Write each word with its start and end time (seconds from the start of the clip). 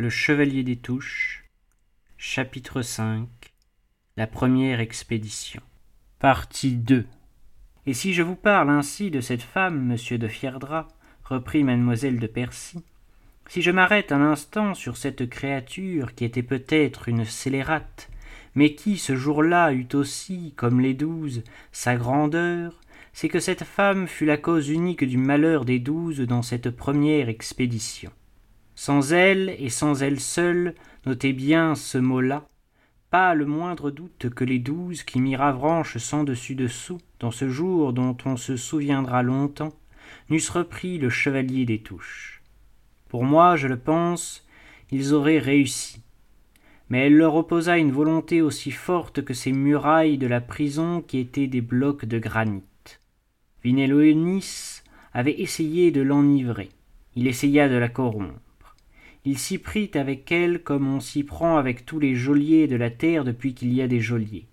Le 0.00 0.10
Chevalier 0.10 0.62
des 0.62 0.76
Touches, 0.76 1.44
chapitre 2.18 2.82
V 2.82 3.24
La 4.16 4.28
première 4.28 4.78
expédition. 4.78 5.60
Partie 6.20 6.76
2 6.76 7.04
Et 7.84 7.94
si 7.94 8.14
je 8.14 8.22
vous 8.22 8.36
parle 8.36 8.70
ainsi 8.70 9.10
de 9.10 9.20
cette 9.20 9.42
femme, 9.42 9.84
monsieur 9.84 10.16
de 10.16 10.28
Fierdra, 10.28 10.86
reprit 11.24 11.64
mademoiselle 11.64 12.20
de 12.20 12.28
Percy, 12.28 12.84
si 13.48 13.60
je 13.60 13.72
m'arrête 13.72 14.12
un 14.12 14.20
instant 14.20 14.72
sur 14.74 14.96
cette 14.96 15.28
créature 15.28 16.14
qui 16.14 16.24
était 16.24 16.44
peut-être 16.44 17.08
une 17.08 17.24
scélérate, 17.24 18.08
mais 18.54 18.76
qui 18.76 18.98
ce 18.98 19.16
jour-là 19.16 19.72
eut 19.72 19.88
aussi, 19.94 20.54
comme 20.54 20.80
les 20.80 20.94
douze, 20.94 21.42
sa 21.72 21.96
grandeur, 21.96 22.78
c'est 23.12 23.28
que 23.28 23.40
cette 23.40 23.64
femme 23.64 24.06
fut 24.06 24.26
la 24.26 24.36
cause 24.36 24.68
unique 24.68 25.02
du 25.02 25.18
malheur 25.18 25.64
des 25.64 25.80
douze 25.80 26.20
dans 26.20 26.42
cette 26.42 26.70
première 26.70 27.28
expédition. 27.28 28.12
Sans 28.80 29.12
elle, 29.12 29.56
et 29.58 29.70
sans 29.70 30.04
elle 30.04 30.20
seule, 30.20 30.76
notez 31.04 31.32
bien 31.32 31.74
ce 31.74 31.98
mot-là, 31.98 32.48
pas 33.10 33.34
le 33.34 33.44
moindre 33.44 33.90
doute 33.90 34.30
que 34.30 34.44
les 34.44 34.60
douze 34.60 35.02
qui 35.02 35.20
mirent 35.20 35.42
Avranches 35.42 35.98
sans 35.98 36.22
dessus 36.22 36.54
dessous, 36.54 36.98
dans 37.18 37.32
ce 37.32 37.48
jour 37.48 37.92
dont 37.92 38.16
on 38.24 38.36
se 38.36 38.56
souviendra 38.56 39.24
longtemps, 39.24 39.74
n'eussent 40.30 40.50
repris 40.50 40.98
le 40.98 41.10
chevalier 41.10 41.64
des 41.64 41.80
touches. 41.80 42.40
Pour 43.08 43.24
moi, 43.24 43.56
je 43.56 43.66
le 43.66 43.78
pense, 43.78 44.46
ils 44.92 45.12
auraient 45.12 45.40
réussi. 45.40 46.00
Mais 46.88 47.08
elle 47.08 47.16
leur 47.16 47.34
opposa 47.34 47.78
une 47.78 47.90
volonté 47.90 48.42
aussi 48.42 48.70
forte 48.70 49.24
que 49.24 49.34
ces 49.34 49.50
murailles 49.50 50.18
de 50.18 50.28
la 50.28 50.40
prison 50.40 51.02
qui 51.02 51.18
étaient 51.18 51.48
des 51.48 51.62
blocs 51.62 52.04
de 52.04 52.20
granit. 52.20 52.62
Vinélonis 53.64 54.82
avait 55.12 55.40
essayé 55.40 55.90
de 55.90 56.00
l'enivrer, 56.00 56.68
il 57.16 57.26
essaya 57.26 57.68
de 57.68 57.74
la 57.74 57.88
corrompre. 57.88 58.38
Il 59.28 59.36
s'y 59.36 59.58
prit 59.58 59.90
avec 59.92 60.32
elle 60.32 60.62
comme 60.62 60.88
on 60.88 61.00
s'y 61.00 61.22
prend 61.22 61.58
avec 61.58 61.84
tous 61.84 61.98
les 61.98 62.14
geôliers 62.14 62.66
de 62.66 62.76
la 62.76 62.88
terre 62.88 63.24
depuis 63.24 63.52
qu'il 63.52 63.74
y 63.74 63.82
a 63.82 63.86
des 63.86 64.00
geôliers. 64.00 64.46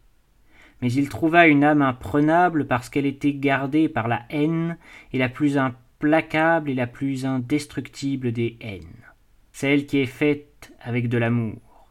Mais 0.81 0.91
il 0.91 1.07
trouva 1.07 1.47
une 1.47 1.63
âme 1.63 1.81
imprenable 1.81 2.67
parce 2.67 2.89
qu'elle 2.89 3.05
était 3.05 3.31
gardée 3.31 3.87
par 3.87 4.09
la 4.09 4.23
haine, 4.29 4.77
et 5.13 5.17
la 5.17 5.29
plus 5.29 5.57
implacable 5.57 6.69
et 6.69 6.73
la 6.73 6.87
plus 6.87 7.25
indestructible 7.25 8.33
des 8.33 8.57
haines, 8.59 9.05
celle 9.53 9.85
qui 9.85 9.99
est 9.99 10.07
faite 10.07 10.73
avec 10.81 11.07
de 11.07 11.19
l'amour. 11.19 11.87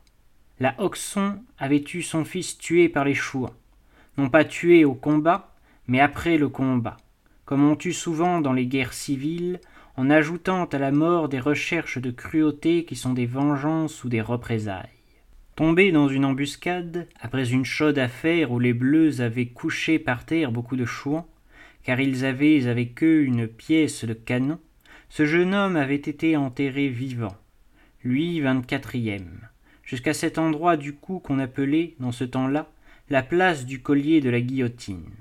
La 0.60 0.74
Hoxon 0.76 1.42
avait 1.56 1.84
eu 1.94 2.02
son 2.02 2.26
fils 2.26 2.58
tué 2.58 2.90
par 2.90 3.06
les 3.06 3.14
chouans, 3.14 3.54
non 4.18 4.28
pas 4.28 4.44
tué 4.44 4.84
au 4.84 4.92
combat, 4.92 5.54
mais 5.86 6.00
après 6.00 6.36
le 6.36 6.50
combat, 6.50 6.98
comme 7.46 7.66
on 7.66 7.76
tue 7.76 7.94
souvent 7.94 8.42
dans 8.42 8.52
les 8.52 8.66
guerres 8.66 8.92
civiles, 8.92 9.58
en 9.96 10.10
ajoutant 10.10 10.64
à 10.64 10.78
la 10.78 10.90
mort 10.90 11.28
des 11.28 11.38
recherches 11.38 11.98
de 11.98 12.10
cruauté 12.10 12.84
qui 12.84 12.96
sont 12.96 13.12
des 13.12 13.26
vengeances 13.26 14.02
ou 14.04 14.08
des 14.08 14.20
représailles. 14.20 14.88
Tombé 15.54 15.92
dans 15.92 16.08
une 16.08 16.24
embuscade, 16.24 17.06
après 17.20 17.52
une 17.52 17.64
chaude 17.64 17.98
affaire 17.98 18.50
où 18.50 18.58
les 18.58 18.72
Bleus 18.72 19.20
avaient 19.20 19.46
couché 19.46 20.00
par 20.00 20.26
terre 20.26 20.50
beaucoup 20.50 20.76
de 20.76 20.84
chouans, 20.84 21.28
car 21.84 22.00
ils 22.00 22.24
avaient 22.24 22.66
avec 22.66 23.04
eux 23.04 23.22
une 23.22 23.46
pièce 23.46 24.04
de 24.04 24.14
canon, 24.14 24.58
ce 25.10 25.26
jeune 25.26 25.54
homme 25.54 25.76
avait 25.76 25.94
été 25.94 26.36
enterré 26.36 26.88
vivant, 26.88 27.36
lui 28.02 28.40
vingt-quatrième, 28.40 29.48
jusqu'à 29.84 30.14
cet 30.14 30.38
endroit 30.38 30.76
du 30.76 30.94
cou 30.94 31.20
qu'on 31.20 31.38
appelait, 31.38 31.94
dans 32.00 32.10
ce 32.10 32.24
temps-là, 32.24 32.68
la 33.10 33.22
place 33.22 33.64
du 33.64 33.80
collier 33.80 34.20
de 34.20 34.30
la 34.30 34.40
guillotine. 34.40 35.12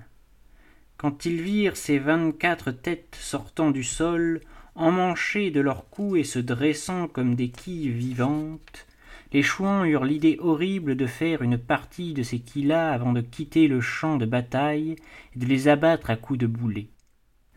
Quand 0.98 1.26
ils 1.26 1.42
virent 1.42 1.78
ces 1.78 2.00
vingt-quatre 2.00 2.72
têtes 2.72 3.18
sortant 3.20 3.70
du 3.70 3.84
sol, 3.84 4.42
emmanchées 4.76 5.52
de 5.52 5.62
leurs 5.62 5.90
coups 5.90 6.20
et 6.20 6.24
se 6.24 6.40
dressant 6.40 7.08
comme 7.08 7.36
des 7.36 7.50
quilles 7.50 7.90
vivantes, 7.90 8.88
les 9.32 9.42
chouans 9.42 9.84
eurent 9.84 10.06
l'idée 10.06 10.38
horrible 10.40 10.96
de 10.96 11.08
faire 11.08 11.42
une 11.42 11.58
partie 11.58 12.14
de 12.14 12.22
ces 12.22 12.40
quilles-là 12.40 12.92
avant 12.92 13.14
de 13.14 13.22
quitter 13.22 13.68
le 13.68 13.82
champ 13.82 14.18
de 14.18 14.26
bataille 14.26 14.96
et 15.36 15.40
de 15.40 15.46
les 15.46 15.68
abattre 15.68 16.12
à 16.12 16.16
coups 16.16 16.40
de 16.40 16.48
boulet. 16.48 16.88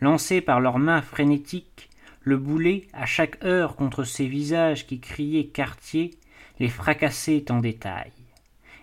Lancés 0.00 0.40
par 0.40 0.60
leurs 0.60 0.78
mains 0.78 1.02
frénétiques, 1.02 1.90
le 2.22 2.38
boulet, 2.38 2.88
à 2.92 3.06
chaque 3.06 3.42
heure 3.44 3.76
contre 3.76 4.04
ces 4.04 4.26
visages 4.26 4.86
qui 4.86 5.00
criaient 5.00 5.46
quartier, 5.46 6.12
les 6.58 6.68
fracassait 6.68 7.52
en 7.52 7.60
détail. 7.60 8.10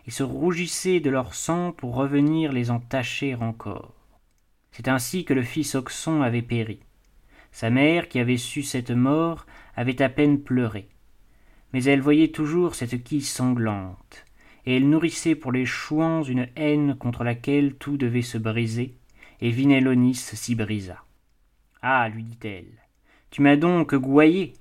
Ils 0.06 0.14
se 0.14 0.24
rougissaient 0.24 1.00
de 1.00 1.10
leur 1.10 1.34
sang 1.34 1.72
pour 1.72 1.96
revenir 1.96 2.52
les 2.52 2.72
entacher 2.72 3.36
encore. 3.36 3.94
C'est 4.72 4.88
ainsi 4.88 5.26
que 5.26 5.34
le 5.34 5.44
fils 5.44 5.76
Oxon 5.76 6.22
avait 6.22 6.42
péri. 6.42 6.80
Sa 7.54 7.70
mère, 7.70 8.10
qui 8.10 8.20
avait 8.20 8.38
su 8.38 8.64
cette 8.64 8.92
mort, 8.92 9.46
avait 9.76 10.02
à 10.02 10.10
peine 10.10 10.42
pleuré. 10.42 10.90
Mais 11.72 11.84
elle 11.84 12.02
voyait 12.02 12.30
toujours 12.30 12.74
cette 12.74 13.04
quille 13.04 13.22
sanglante, 13.22 14.26
et 14.66 14.76
elle 14.76 14.90
nourrissait 14.90 15.36
pour 15.36 15.52
les 15.52 15.66
chouans 15.66 16.24
une 16.24 16.48
haine 16.56 16.96
contre 16.96 17.24
laquelle 17.24 17.76
tout 17.76 17.96
devait 17.96 18.24
se 18.24 18.40
briser, 18.40 18.96
et 19.40 19.52
Vinélonis 19.52 20.16
s'y 20.16 20.56
brisa. 20.56 21.04
Ah, 21.84 22.10
lui 22.10 22.24
dit-elle, 22.24 22.82
tu 23.30 23.42
m'as 23.42 23.56
donc 23.56 23.94
gouaillé. 23.94 24.54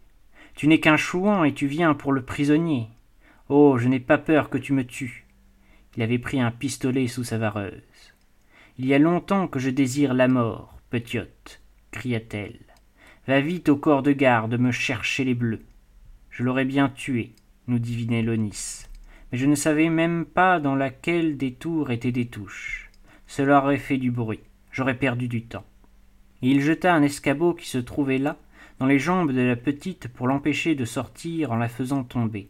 Tu 0.55 0.67
n'es 0.69 0.81
qu'un 0.81 0.99
chouan 0.99 1.45
et 1.45 1.55
tu 1.55 1.67
viens 1.67 1.95
pour 1.95 2.13
le 2.13 2.25
prisonnier. 2.25 2.89
Oh, 3.49 3.79
je 3.79 3.89
n'ai 3.89 4.01
pas 4.01 4.19
peur 4.19 4.51
que 4.51 4.59
tu 4.59 4.75
me 4.75 4.87
tues. 4.87 5.27
Il 5.97 6.03
avait 6.03 6.19
pris 6.19 6.41
un 6.41 6.51
pistolet 6.51 7.07
sous 7.07 7.25
sa 7.25 7.39
vareuse. 7.39 7.83
Il 8.79 8.85
y 8.85 8.93
a 8.93 8.99
longtemps 8.99 9.49
que 9.49 9.59
je 9.59 9.71
désire 9.71 10.13
la 10.13 10.29
mort, 10.29 10.79
petiote, 10.91 11.63
cria-t-elle. 11.91 12.72
Va 13.29 13.41
vite 13.41 13.69
au 13.69 13.77
corps 13.77 14.03
de 14.03 14.11
garde 14.11 14.59
me 14.59 14.73
chercher 14.73 15.23
les 15.23 15.35
bleus. 15.35 15.63
Je 16.31 16.43
l'aurais 16.43 16.65
bien 16.65 16.89
tué, 16.89 17.31
nous 17.69 17.79
dit 17.79 18.05
Lonis, 18.05 18.87
mais 19.31 19.39
je 19.39 19.47
ne 19.47 19.55
savais 19.55 19.91
même 19.91 20.25
pas 20.25 20.59
dans 20.59 20.75
laquelle 20.75 21.37
des 21.37 21.53
tours 21.53 21.93
étaient 21.93 22.11
des 22.11 22.27
touches. 22.27 22.91
Cela 23.29 23.63
aurait 23.63 23.79
fait 23.79 23.97
du 23.97 24.11
bruit, 24.11 24.41
j'aurais 24.73 24.99
perdu 24.99 25.29
du 25.29 25.45
temps. 25.45 25.65
Et 26.43 26.51
il 26.51 26.63
jeta 26.63 26.93
un 26.93 27.03
escabeau 27.03 27.55
qui 27.55 27.69
se 27.69 27.79
trouvait 27.79 28.19
là, 28.19 28.39
dans 28.81 28.87
les 28.87 28.99
jambes 28.99 29.31
de 29.31 29.41
la 29.41 29.55
petite 29.55 30.09
pour 30.09 30.27
l'empêcher 30.27 30.75
de 30.75 30.85
sortir 30.85 31.53
en 31.53 31.57
la 31.57 31.69
faisant 31.69 32.03
tomber. 32.03 32.49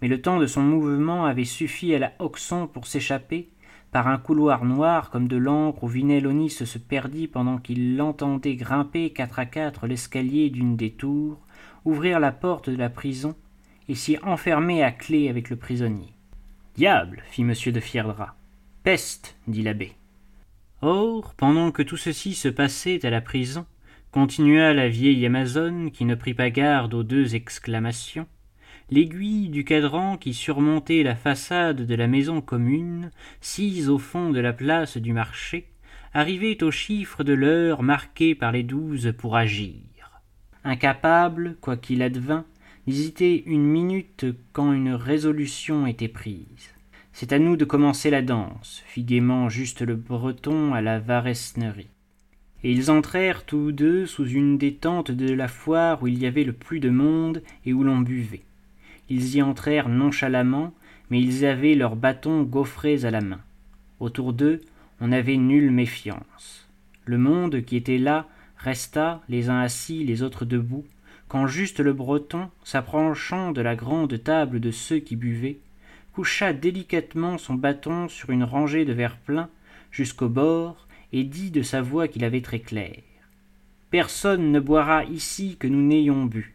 Mais 0.00 0.08
le 0.08 0.22
temps 0.22 0.38
de 0.38 0.46
son 0.46 0.62
mouvement 0.62 1.26
avait 1.26 1.44
suffi 1.44 1.94
à 1.94 1.98
la 1.98 2.12
Hoxon 2.20 2.68
pour 2.68 2.86
s'échapper, 2.86 3.50
par 3.94 4.08
un 4.08 4.18
couloir 4.18 4.64
noir 4.64 5.08
comme 5.08 5.28
de 5.28 5.36
l'encre 5.36 5.84
où 5.84 5.86
Vinélonis 5.86 6.50
se 6.50 6.78
perdit 6.78 7.28
pendant 7.28 7.58
qu'il 7.58 7.96
l'entendait 7.96 8.56
grimper 8.56 9.10
quatre 9.10 9.38
à 9.38 9.46
quatre 9.46 9.86
l'escalier 9.86 10.50
d'une 10.50 10.74
des 10.76 10.90
tours, 10.90 11.38
ouvrir 11.84 12.18
la 12.18 12.32
porte 12.32 12.68
de 12.68 12.76
la 12.76 12.90
prison 12.90 13.36
et 13.88 13.94
s'y 13.94 14.18
enfermer 14.24 14.82
à 14.82 14.90
clé 14.90 15.28
avec 15.28 15.48
le 15.48 15.54
prisonnier. 15.54 16.12
Diable 16.74 17.22
fit 17.30 17.42
M. 17.42 17.52
de 17.66 17.78
Fierdra. 17.78 18.34
Peste 18.82 19.36
dit 19.46 19.62
l'abbé. 19.62 19.92
Or, 20.82 21.32
pendant 21.36 21.70
que 21.70 21.82
tout 21.82 21.96
ceci 21.96 22.34
se 22.34 22.48
passait 22.48 23.06
à 23.06 23.10
la 23.10 23.20
prison, 23.20 23.64
continua 24.10 24.74
la 24.74 24.88
vieille 24.88 25.24
Amazone 25.24 25.92
qui 25.92 26.04
ne 26.04 26.16
prit 26.16 26.34
pas 26.34 26.50
garde 26.50 26.94
aux 26.94 27.04
deux 27.04 27.36
exclamations, 27.36 28.26
l'aiguille 28.94 29.48
du 29.48 29.64
cadran 29.64 30.16
qui 30.16 30.32
surmontait 30.32 31.02
la 31.02 31.16
façade 31.16 31.84
de 31.84 31.94
la 31.96 32.06
maison 32.06 32.40
commune, 32.40 33.10
sise 33.40 33.90
au 33.90 33.98
fond 33.98 34.30
de 34.30 34.38
la 34.38 34.52
place 34.52 34.98
du 34.98 35.12
marché, 35.12 35.66
arrivait 36.12 36.62
au 36.62 36.70
chiffre 36.70 37.24
de 37.24 37.32
l'heure 37.32 37.82
marquée 37.82 38.36
par 38.36 38.52
les 38.52 38.62
douze 38.62 39.12
pour 39.18 39.36
agir. 39.36 40.20
Incapable, 40.62 41.56
quoi 41.60 41.76
qu'il 41.76 42.02
advint, 42.02 42.44
d'hésiter 42.86 43.42
une 43.46 43.64
minute 43.64 44.26
quand 44.52 44.72
une 44.72 44.94
résolution 44.94 45.88
était 45.88 46.06
prise. 46.06 46.70
C'est 47.12 47.32
à 47.32 47.40
nous 47.40 47.56
de 47.56 47.64
commencer 47.64 48.10
la 48.10 48.22
danse, 48.22 48.84
fit 48.86 49.02
gaiement 49.02 49.48
juste 49.48 49.82
le 49.82 49.96
breton 49.96 50.72
à 50.72 50.80
la 50.80 51.00
varesnerie. 51.00 51.90
Et 52.62 52.70
ils 52.70 52.92
entrèrent 52.92 53.44
tous 53.44 53.72
deux 53.72 54.06
sous 54.06 54.28
une 54.28 54.56
des 54.56 54.74
tentes 54.74 55.10
de 55.10 55.34
la 55.34 55.48
foire 55.48 56.00
où 56.00 56.06
il 56.06 56.16
y 56.16 56.26
avait 56.26 56.44
le 56.44 56.52
plus 56.52 56.78
de 56.78 56.90
monde 56.90 57.42
et 57.66 57.72
où 57.72 57.82
l'on 57.82 57.98
buvait. 57.98 58.44
Ils 59.08 59.36
y 59.36 59.42
entrèrent 59.42 59.88
nonchalamment, 59.88 60.72
mais 61.10 61.20
ils 61.20 61.44
avaient 61.44 61.74
leurs 61.74 61.96
bâtons 61.96 62.42
gaufrés 62.42 63.04
à 63.04 63.10
la 63.10 63.20
main. 63.20 63.40
Autour 64.00 64.32
d'eux, 64.32 64.60
on 65.00 65.08
n'avait 65.08 65.36
nulle 65.36 65.70
méfiance. 65.70 66.68
Le 67.04 67.18
monde 67.18 67.62
qui 67.62 67.76
était 67.76 67.98
là 67.98 68.28
resta, 68.56 69.22
les 69.28 69.50
uns 69.50 69.60
assis, 69.60 70.04
les 70.04 70.22
autres 70.22 70.44
debout, 70.44 70.84
quand 71.28 71.46
juste 71.46 71.80
le 71.80 71.92
breton, 71.92 72.48
s'approchant 72.62 73.52
de 73.52 73.60
la 73.60 73.76
grande 73.76 74.22
table 74.22 74.60
de 74.60 74.70
ceux 74.70 74.98
qui 74.98 75.16
buvaient, 75.16 75.58
coucha 76.12 76.52
délicatement 76.52 77.38
son 77.38 77.54
bâton 77.54 78.08
sur 78.08 78.30
une 78.30 78.44
rangée 78.44 78.84
de 78.84 78.92
verres 78.92 79.18
pleins 79.18 79.50
jusqu'au 79.90 80.28
bord 80.28 80.86
et 81.12 81.24
dit 81.24 81.50
de 81.50 81.62
sa 81.62 81.82
voix 81.82 82.08
qu'il 82.08 82.24
avait 82.24 82.40
très 82.40 82.60
claire 82.60 83.02
personne 83.94 84.50
ne 84.50 84.58
boira 84.58 85.04
ici 85.04 85.56
que 85.56 85.68
nous 85.68 85.80
n'ayons 85.80 86.24
bu 86.24 86.53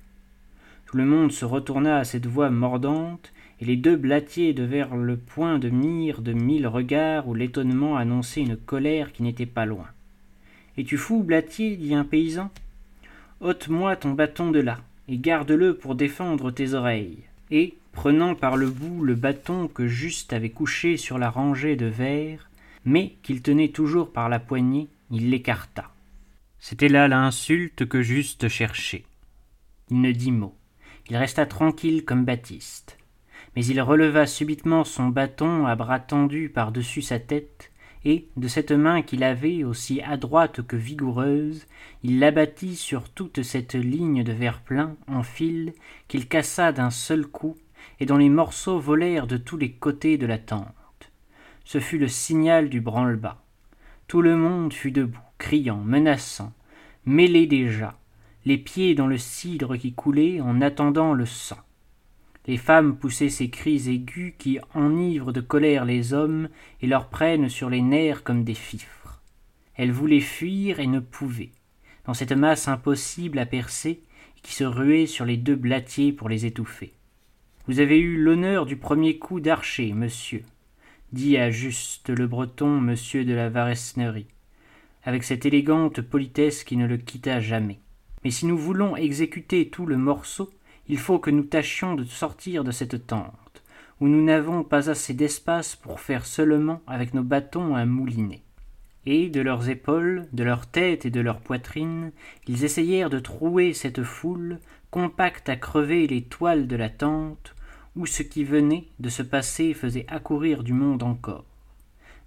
tout 0.90 0.98
le 0.98 1.06
monde 1.06 1.32
se 1.32 1.46
retourna 1.46 1.98
à 1.98 2.04
cette 2.04 2.26
voix 2.26 2.50
mordante, 2.50 3.32
et 3.62 3.66
les 3.66 3.76
deux 3.76 3.96
blatiers 3.96 4.54
devèrent 4.54 4.96
le 4.96 5.18
point 5.18 5.60
de 5.60 5.70
mire 5.70 6.24
de 6.24 6.34
mille 6.34 6.66
regards 6.66 7.28
où 7.28 7.36
l'étonnement 7.36 7.96
annonçait 7.96 8.42
une 8.42 8.58
colère 8.58 9.12
qui 9.12 9.22
n'était 9.22 9.46
pas 9.46 9.68
loin. 9.68 9.86
Es-tu 10.80 10.98
fou, 10.98 11.22
blatier 11.22 11.76
dit 11.76 11.94
un 11.94 12.06
paysan? 12.06 12.50
ôte-moi 13.40 13.98
ton 13.98 14.14
bâton 14.14 14.50
de 14.50 14.62
là, 14.62 14.80
et 15.08 15.20
garde-le 15.20 15.76
pour 15.76 15.94
défendre 15.94 16.50
tes 16.50 16.74
oreilles. 16.74 17.20
Et, 17.52 17.76
prenant 17.92 18.34
par 18.34 18.58
le 18.58 18.72
bout 18.72 19.04
le 19.04 19.14
bâton 19.14 19.68
que 19.68 19.86
Juste 19.86 20.34
avait 20.34 20.50
couché 20.50 20.98
sur 20.98 21.20
la 21.20 21.30
rangée 21.30 21.76
de 21.76 21.86
verre, 21.86 22.50
mais 22.84 23.14
qu'il 23.22 23.44
tenait 23.44 23.70
toujours 23.70 24.12
par 24.12 24.28
la 24.28 24.40
poignée, 24.40 24.88
il 25.12 25.30
l'écarta. 25.30 25.92
C'était 26.58 26.90
là 26.90 27.08
l'insulte 27.08 27.86
que 27.86 28.02
Juste 28.02 28.50
cherchait. 28.50 29.04
Il 29.92 30.02
ne 30.02 30.12
dit 30.12 30.32
mot. 30.32 30.56
Il 31.10 31.18
resta 31.18 31.46
tranquille 31.46 32.06
comme 32.06 32.26
Baptiste. 32.26 32.98
Mais 33.56 33.66
il 33.66 33.82
releva 33.82 34.28
subitement 34.28 34.84
son 34.84 35.08
bâton 35.08 35.66
à 35.66 35.76
bras 35.76 36.00
tendus 36.00 36.50
par-dessus 36.50 37.02
sa 37.02 37.20
tête, 37.20 37.72
et, 38.06 38.30
de 38.38 38.48
cette 38.48 38.72
main 38.72 39.02
qu'il 39.02 39.24
avait, 39.24 39.64
aussi 39.64 40.02
adroite 40.02 40.62
que 40.62 40.76
vigoureuse, 40.76 41.66
il 42.04 42.20
l'abattit 42.20 42.76
sur 42.76 43.10
toute 43.10 43.44
cette 43.44 43.74
ligne 43.74 44.24
de 44.24 44.32
verre 44.32 44.62
plein, 44.62 44.96
en 45.08 45.24
fil, 45.24 45.74
qu'il 46.08 46.28
cassa 46.28 46.72
d'un 46.72 46.92
seul 46.92 47.26
coup, 47.26 47.58
et 48.00 48.06
dont 48.06 48.18
les 48.18 48.30
morceaux 48.30 48.80
volèrent 48.80 49.28
de 49.28 49.38
tous 49.38 49.58
les 49.58 49.72
côtés 49.72 50.18
de 50.18 50.28
la 50.28 50.38
tente. 50.38 51.12
Ce 51.66 51.80
fut 51.80 51.98
le 51.98 52.08
signal 52.08 52.70
du 52.70 52.82
branle-bas. 52.82 53.44
Tout 54.08 54.22
le 54.22 54.38
monde 54.38 54.74
fut 54.74 54.92
debout, 54.92 55.20
criant, 55.38 55.84
menaçant, 55.84 56.54
mêlé 57.06 57.48
déjà, 57.48 57.98
les 58.50 58.58
pieds 58.58 58.96
dans 58.96 59.06
le 59.06 59.20
cidre 59.20 59.78
qui 59.78 59.94
coulait 59.94 60.42
en 60.42 60.60
attendant 60.60 61.14
le 61.14 61.28
sang. 61.28 61.60
Les 62.48 62.58
femmes 62.58 62.98
poussaient 62.98 63.30
ces 63.30 63.52
cris 63.52 63.88
aigus 63.92 64.34
qui 64.40 64.58
enivrent 64.74 65.32
de 65.32 65.40
colère 65.40 65.86
les 65.86 66.14
hommes 66.14 66.50
et 66.82 66.88
leur 66.88 67.10
prennent 67.10 67.48
sur 67.48 67.70
les 67.70 67.84
nerfs 67.84 68.24
comme 68.24 68.44
des 68.44 68.56
fifres. 68.56 69.22
Elles 69.76 69.92
voulaient 69.92 70.20
fuir 70.20 70.80
et 70.80 70.88
ne 70.88 71.00
pouvaient, 71.00 71.52
dans 72.08 72.16
cette 72.16 72.32
masse 72.32 72.68
impossible 72.68 73.38
à 73.38 73.46
percer 73.46 74.02
qui 74.42 74.56
se 74.56 74.64
ruait 74.64 75.06
sur 75.06 75.26
les 75.26 75.38
deux 75.38 75.56
blatiers 75.56 76.12
pour 76.12 76.28
les 76.28 76.48
étouffer. 76.48 76.94
Vous 77.68 77.80
avez 77.80 78.00
eu 78.00 78.18
l'honneur 78.18 78.66
du 78.66 78.78
premier 78.78 79.20
coup 79.20 79.40
d'archer, 79.40 79.94
monsieur, 79.94 80.42
dit 81.14 81.38
à 81.38 81.52
juste 81.52 82.10
le 82.10 82.26
breton 82.26 82.82
monsieur 82.82 83.26
de 83.26 83.34
la 83.34 83.50
Varesnerie, 83.50 84.26
avec 85.04 85.24
cette 85.24 85.46
élégante 85.46 86.02
politesse 86.02 86.64
qui 86.64 86.78
ne 86.78 86.88
le 86.88 86.98
quitta 86.98 87.40
jamais. 87.42 87.78
Mais 88.24 88.32
si 88.32 88.46
nous 88.46 88.58
voulons 88.58 88.96
exécuter 88.96 89.70
tout 89.70 89.86
le 89.86 89.98
morceau, 89.98 90.50
il 90.88 90.98
faut 90.98 91.20
que 91.20 91.30
nous 91.30 91.44
tâchions 91.44 91.96
de 91.96 92.04
sortir 92.04 92.64
de 92.64 92.72
cette 92.72 93.08
tente, 93.08 93.64
où 94.02 94.08
nous 94.08 94.24
n'avons 94.24 94.64
pas 94.64 94.90
assez 94.90 95.14
d'espace 95.14 95.76
pour 95.76 96.00
faire 96.00 96.26
seulement 96.26 96.82
avec 96.88 97.14
nos 97.14 97.24
bâtons 97.24 97.76
un 97.76 97.86
moulinet. 97.86 98.42
Et 99.06 99.30
de 99.30 99.42
leurs 99.42 99.70
épaules, 99.70 100.28
de 100.34 100.44
leurs 100.44 100.68
têtes 100.68 101.06
et 101.06 101.10
de 101.10 101.22
leurs 101.22 101.40
poitrines, 101.40 102.12
ils 102.48 102.66
essayèrent 102.66 103.10
de 103.10 103.20
trouer 103.20 103.74
cette 103.74 104.04
foule, 104.04 104.60
compacte 104.92 105.48
à 105.48 105.56
crever 105.56 106.08
les 106.08 106.24
toiles 106.24 106.68
de 106.68 106.76
la 106.76 106.90
tente, 106.90 107.56
où 107.96 108.06
ce 108.06 108.24
qui 108.24 108.44
venait 108.44 108.88
de 109.00 109.10
se 109.10 109.24
passer 109.24 109.74
faisait 109.74 110.06
accourir 110.10 110.64
du 110.64 110.74
monde 110.74 111.04
encore. 111.04 111.46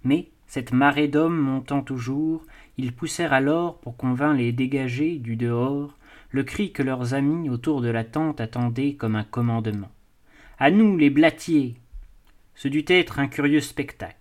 Mais, 0.03 0.29
cette 0.47 0.71
marée 0.71 1.07
d'hommes 1.07 1.37
montant 1.37 1.81
toujours, 1.81 2.45
ils 2.77 2.93
poussèrent 2.93 3.33
alors, 3.33 3.79
pour 3.79 3.95
qu'on 3.97 4.13
vînt 4.13 4.33
les 4.33 4.51
dégager 4.51 5.17
du 5.17 5.35
dehors, 5.35 5.97
le 6.31 6.43
cri 6.43 6.71
que 6.71 6.81
leurs 6.81 7.13
amis 7.13 7.49
autour 7.49 7.81
de 7.81 7.89
la 7.89 8.03
tente 8.03 8.41
attendaient 8.41 8.93
comme 8.93 9.15
un 9.15 9.23
commandement. 9.23 9.91
À 10.57 10.71
nous, 10.71 10.97
les 10.97 11.09
blatiers 11.09 11.75
Ce 12.55 12.67
dut 12.67 12.85
être 12.87 13.19
un 13.19 13.27
curieux 13.27 13.61
spectacle. 13.61 14.17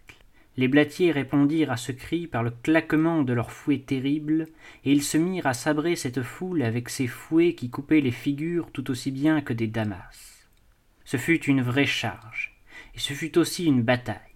Les 0.58 0.68
blatiers 0.68 1.12
répondirent 1.12 1.70
à 1.70 1.78
ce 1.78 1.92
cri 1.92 2.26
par 2.26 2.42
le 2.42 2.50
claquement 2.50 3.22
de 3.22 3.32
leurs 3.32 3.50
fouets 3.50 3.78
terribles, 3.78 4.48
et 4.84 4.92
ils 4.92 5.02
se 5.02 5.16
mirent 5.16 5.46
à 5.46 5.54
sabrer 5.54 5.96
cette 5.96 6.22
foule 6.22 6.62
avec 6.62 6.90
ces 6.90 7.06
fouets 7.06 7.54
qui 7.54 7.70
coupaient 7.70 8.02
les 8.02 8.10
figures 8.10 8.70
tout 8.70 8.90
aussi 8.90 9.10
bien 9.10 9.40
que 9.40 9.54
des 9.54 9.66
damas. 9.66 10.46
Ce 11.06 11.16
fut 11.16 11.42
une 11.44 11.62
vraie 11.62 11.86
charge, 11.86 12.54
et 12.94 12.98
ce 12.98 13.14
fut 13.14 13.38
aussi 13.38 13.64
une 13.64 13.82
bataille. 13.82 14.31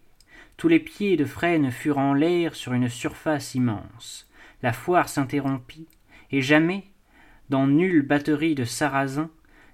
Tous 0.56 0.68
les 0.68 0.80
pieds 0.80 1.16
de 1.16 1.26
frêne 1.26 1.70
furent 1.70 1.98
en 1.98 2.14
l'air 2.14 2.54
sur 2.54 2.72
une 2.72 2.88
surface 2.88 3.54
immense. 3.54 4.30
La 4.62 4.72
foire 4.72 5.08
s'interrompit, 5.08 5.86
et 6.30 6.40
jamais, 6.40 6.84
dans 7.50 7.66
nulle 7.66 8.02
batterie 8.02 8.54
de 8.54 8.64
sarrasins, 8.64 9.30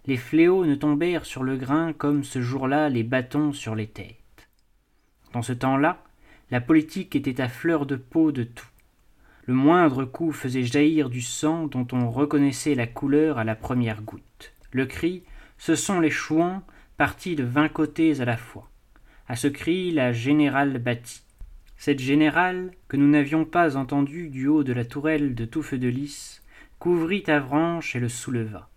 les 0.07 0.17
fléaux 0.17 0.67
ne 0.67 0.75
tombèrent 0.75 1.25
sur 1.25 1.45
le 1.45 1.57
grain 1.57 1.93
comme 1.93 2.25
ce 2.25 2.43
jour-là 2.43 2.89
les 2.89 3.05
bâtons 3.05 3.53
sur 3.53 3.77
les 3.77 3.87
têtes. 3.87 4.49
Dans 5.33 5.43
ce 5.43 5.53
temps-là, 5.53 6.03
la 6.51 6.61
politique 6.61 7.15
était 7.15 7.41
à 7.41 7.49
fleur 7.49 7.87
de 7.87 7.95
peau 7.95 8.33
de 8.33 8.43
tout. 8.43 8.67
Le 9.47 9.55
moindre 9.55 10.05
coup 10.05 10.33
faisait 10.33 10.65
jaillir 10.65 11.11
du 11.11 11.21
sang 11.21 11.67
dont 11.69 11.87
on 11.93 12.11
reconnaissait 12.11 12.75
la 12.75 12.89
couleur 12.89 13.39
à 13.39 13.45
la 13.45 13.55
première 13.55 14.03
goutte. 14.03 14.53
Le 14.73 14.87
cri 14.87 15.23
Ce 15.59 15.77
sont 15.77 16.01
les 16.01 16.11
chouans 16.11 16.63
partis 16.97 17.37
de 17.37 17.45
vingt 17.45 17.69
côtés 17.69 18.21
à 18.21 18.25
la 18.25 18.37
fois. 18.37 18.72
À 19.29 19.37
ce 19.37 19.49
cri, 19.49 19.91
la 19.91 20.13
générale 20.13 20.79
battit. 20.79 21.23
Cette 21.77 22.01
générale, 22.01 22.71
que 22.89 22.97
nous 22.97 23.09
n'avions 23.09 23.45
pas 23.45 23.77
entendue 23.77 24.29
du 24.29 24.47
haut 24.47 24.65
de 24.65 24.73
la 24.73 24.85
tourelle 24.85 25.35
de 25.35 25.45
Touffe 25.45 25.75
de 25.75 25.89
Lys, 25.89 26.43
couvrit 26.79 27.25
Avranches 27.27 27.97
et 27.97 28.01
le 28.01 28.09
souleva. 28.09 28.69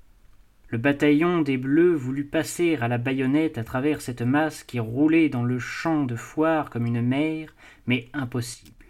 Le 0.69 0.77
bataillon 0.77 1.41
des 1.41 1.57
Bleus 1.57 1.93
voulut 1.93 2.25
passer 2.25 2.75
à 2.77 2.87
la 2.87 2.97
baïonnette 2.97 3.57
à 3.57 3.63
travers 3.63 4.01
cette 4.01 4.21
masse 4.21 4.63
qui 4.63 4.79
roulait 4.79 5.29
dans 5.29 5.43
le 5.43 5.59
champ 5.59 6.03
de 6.03 6.15
foire 6.15 6.69
comme 6.69 6.85
une 6.85 7.01
mer, 7.01 7.53
mais 7.85 8.09
impossible. 8.13 8.85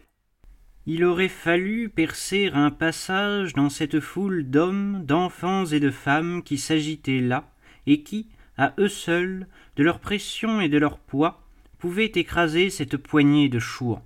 Il 0.86 1.04
aurait 1.04 1.28
fallu 1.28 1.90
percer 1.90 2.52
un 2.54 2.72
passage 2.72 3.54
dans 3.54 3.70
cette 3.70 4.00
foule 4.00 4.50
d'hommes, 4.50 5.04
d'enfants 5.04 5.66
et 5.66 5.80
de 5.80 5.92
femmes 5.92 6.44
qui 6.44 6.58
s'agitaient 6.58 7.22
là, 7.22 7.52
et 7.88 8.04
qui, 8.04 8.30
à 8.58 8.74
eux 8.78 8.88
seuls, 8.88 9.48
de 9.76 9.84
leur 9.84 10.00
pression 10.00 10.62
et 10.62 10.70
de 10.70 10.78
leur 10.78 11.00
poids, 11.00 11.45
pouvaient 11.78 12.12
écraser 12.16 12.70
cette 12.70 12.98
poignée 12.98 13.50
de 13.50 13.60
chouans 13.60 14.04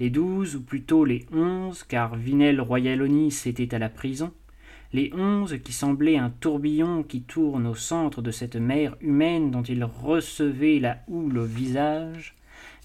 les 0.00 0.10
douze, 0.10 0.56
ou 0.56 0.62
plutôt 0.62 1.04
les 1.04 1.26
onze, 1.32 1.82
car 1.82 2.14
Vinel 2.16 2.60
Royalonis 2.60 3.42
était 3.46 3.74
à 3.74 3.78
la 3.78 3.88
prison, 3.88 4.32
les 4.92 5.12
onze 5.14 5.58
qui 5.62 5.72
semblaient 5.72 6.16
un 6.16 6.30
tourbillon 6.30 7.02
qui 7.02 7.22
tourne 7.22 7.66
au 7.66 7.74
centre 7.74 8.22
de 8.22 8.30
cette 8.30 8.56
mer 8.56 8.96
humaine 9.00 9.50
dont 9.50 9.62
ils 9.62 9.84
recevaient 9.84 10.78
la 10.78 10.98
houle 11.08 11.38
au 11.38 11.44
visage, 11.44 12.36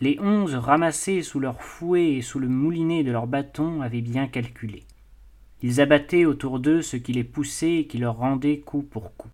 les 0.01 0.19
onze 0.19 0.55
ramassés 0.55 1.21
sous 1.21 1.39
leurs 1.39 1.61
fouets 1.61 2.15
et 2.15 2.21
sous 2.21 2.39
le 2.39 2.49
moulinet 2.49 3.03
de 3.03 3.11
leurs 3.11 3.27
bâtons 3.27 3.81
avaient 3.81 4.01
bien 4.01 4.27
calculé. 4.27 4.83
Ils 5.61 5.79
abattaient 5.79 6.25
autour 6.25 6.59
d'eux 6.59 6.81
ce 6.81 6.97
qui 6.97 7.13
les 7.13 7.23
poussait 7.23 7.75
et 7.77 7.87
qui 7.87 7.99
leur 7.99 8.17
rendait 8.17 8.59
coup 8.59 8.81
pour 8.81 9.15
coup. 9.15 9.29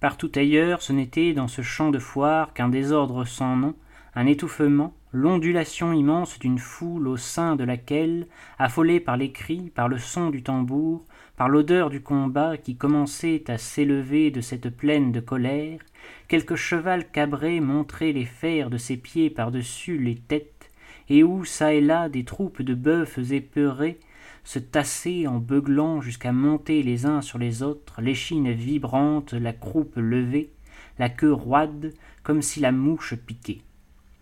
Partout 0.00 0.30
ailleurs, 0.34 0.82
ce 0.82 0.92
n'était 0.92 1.32
dans 1.32 1.48
ce 1.48 1.62
champ 1.62 1.90
de 1.90 1.98
foire 1.98 2.52
qu'un 2.52 2.68
désordre 2.68 3.24
sans 3.24 3.56
nom, 3.56 3.74
un 4.16 4.26
étouffement, 4.26 4.94
l'ondulation 5.12 5.92
immense 5.92 6.38
d'une 6.38 6.58
foule 6.58 7.08
au 7.08 7.16
sein 7.16 7.56
de 7.56 7.64
laquelle, 7.64 8.28
affolée 8.58 9.00
par 9.00 9.16
les 9.16 9.32
cris, 9.32 9.72
par 9.74 9.88
le 9.88 9.98
son 9.98 10.30
du 10.30 10.42
tambour, 10.42 11.04
par 11.36 11.48
l'odeur 11.48 11.90
du 11.90 12.00
combat 12.00 12.56
qui 12.56 12.76
commençait 12.76 13.42
à 13.48 13.58
s'élever 13.58 14.30
de 14.30 14.40
cette 14.40 14.70
plaine 14.70 15.10
de 15.10 15.18
colère, 15.18 15.80
quelque 16.28 16.54
cheval 16.54 17.10
cabré 17.10 17.58
montrait 17.58 18.12
les 18.12 18.24
fers 18.24 18.70
de 18.70 18.78
ses 18.78 18.96
pieds 18.96 19.30
par-dessus 19.30 19.98
les 19.98 20.16
têtes, 20.16 20.70
et 21.08 21.24
où 21.24 21.44
çà 21.44 21.74
et 21.74 21.80
là 21.80 22.08
des 22.08 22.24
troupes 22.24 22.62
de 22.62 22.74
bœufs 22.74 23.32
épeurés 23.32 23.98
se 24.44 24.60
tassaient 24.60 25.26
en 25.26 25.38
beuglant 25.38 26.00
jusqu'à 26.00 26.32
monter 26.32 26.82
les 26.82 27.04
uns 27.04 27.20
sur 27.20 27.38
les 27.38 27.62
autres, 27.62 28.00
l'échine 28.00 28.52
vibrante, 28.52 29.32
la 29.32 29.52
croupe 29.52 29.96
levée, 29.96 30.52
la 30.98 31.08
queue 31.08 31.32
roide, 31.32 31.92
comme 32.22 32.42
si 32.42 32.60
la 32.60 32.70
mouche 32.70 33.14
piquait 33.16 33.62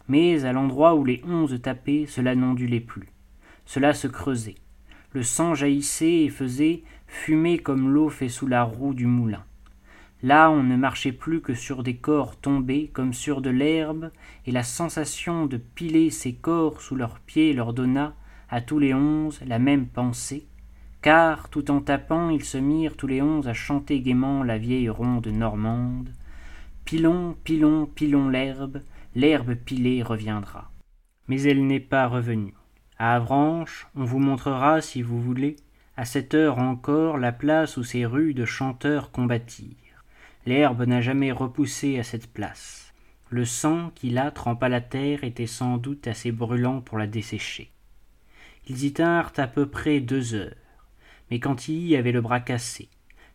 mais 0.09 0.45
à 0.45 0.53
l'endroit 0.53 0.95
où 0.95 1.05
les 1.05 1.23
onze 1.27 1.61
tapaient 1.61 2.07
cela 2.07 2.35
n'ondulait 2.35 2.81
plus. 2.81 3.09
Cela 3.65 3.95
se 3.95 4.07
creusait. 4.07 4.57
Le 5.13 5.23
sang 5.23 5.55
jaillissait 5.55 6.25
et 6.25 6.29
faisait 6.29 6.83
fumer 7.07 7.59
comme 7.59 7.91
l'eau 7.91 8.09
fait 8.09 8.29
sous 8.29 8.47
la 8.47 8.63
roue 8.63 8.95
du 8.95 9.07
moulin. 9.07 9.45
Là 10.23 10.51
on 10.51 10.63
ne 10.63 10.77
marchait 10.77 11.13
plus 11.13 11.41
que 11.41 11.55
sur 11.55 11.83
des 11.83 11.97
corps 11.97 12.37
tombés 12.37 12.91
comme 12.93 13.13
sur 13.13 13.41
de 13.43 13.51
l'herbe 13.51 14.11
et 14.47 14.53
la 14.53 14.63
sensation 14.63 15.47
de 15.47 15.57
piler 15.57 16.11
ces 16.11 16.33
corps 16.33 16.81
sous 16.81 16.95
leurs 16.95 17.19
pieds 17.19 17.53
leur 17.53 17.73
donna 17.73 18.15
à 18.49 18.61
tous 18.61 18.79
les 18.79 18.95
onze 18.95 19.41
la 19.47 19.59
même 19.59 19.87
pensée 19.87 20.47
car 21.03 21.49
tout 21.49 21.73
en 21.73 21.81
tapant 21.81 22.31
ils 22.31 22.45
se 22.45 22.59
mirent 22.59 22.97
tous 22.97 23.09
les 23.09 23.21
onze 23.21 23.49
à 23.49 23.53
chanter 23.53 24.01
gaiement 24.01 24.45
la 24.45 24.59
vieille 24.59 24.89
ronde 24.89 25.27
normande. 25.27 26.11
Pilons 26.85 27.37
pilons 27.43 27.87
pilons 27.87 28.29
l'herbe 28.29 28.81
l'herbe 29.15 29.55
pilée 29.55 30.03
reviendra. 30.03 30.71
Mais 31.29 31.43
elle 31.43 31.67
n'est 31.67 31.81
pas 31.81 32.07
revenue. 32.09 32.55
À 32.99 33.17
Avranches, 33.17 33.89
on 33.95 34.05
vous 34.05 34.19
montrera, 34.19 34.81
si 34.81 35.03
vous 35.03 35.21
voulez, 35.21 35.57
à 35.97 36.05
cette 36.05 36.35
heure 36.35 36.59
encore, 36.59 37.19
la 37.19 37.33
place 37.33 37.77
où 37.77 37.85
ces 37.85 38.07
rudes 38.07 38.45
chanteurs 38.45 39.11
combattirent. 39.11 40.05
L'herbe 40.47 40.83
n'a 40.83 41.01
jamais 41.01 41.33
repoussé 41.33 41.99
à 41.99 42.03
cette 42.03 42.33
place. 42.33 42.93
Le 43.29 43.45
sang 43.45 43.91
qui 43.95 44.11
là 44.11 44.31
trempa 44.31 44.69
la 44.69 44.81
terre 44.81 45.25
était 45.25 45.47
sans 45.47 45.79
doute 45.79 46.07
assez 46.07 46.33
brûlant 46.33 46.81
pour 46.81 46.99
la 46.99 47.07
dessécher. 47.07 47.71
Ils 48.69 48.85
y 48.85 48.93
tinrent 48.93 49.33
à 49.37 49.47
peu 49.47 49.67
près 49.67 50.01
deux 50.01 50.35
heures, 50.35 50.55
mais 51.31 51.41
Cantilly 51.41 51.97
avait 51.97 52.13
le 52.13 52.21
bras 52.21 52.41
cassé. 52.41 52.89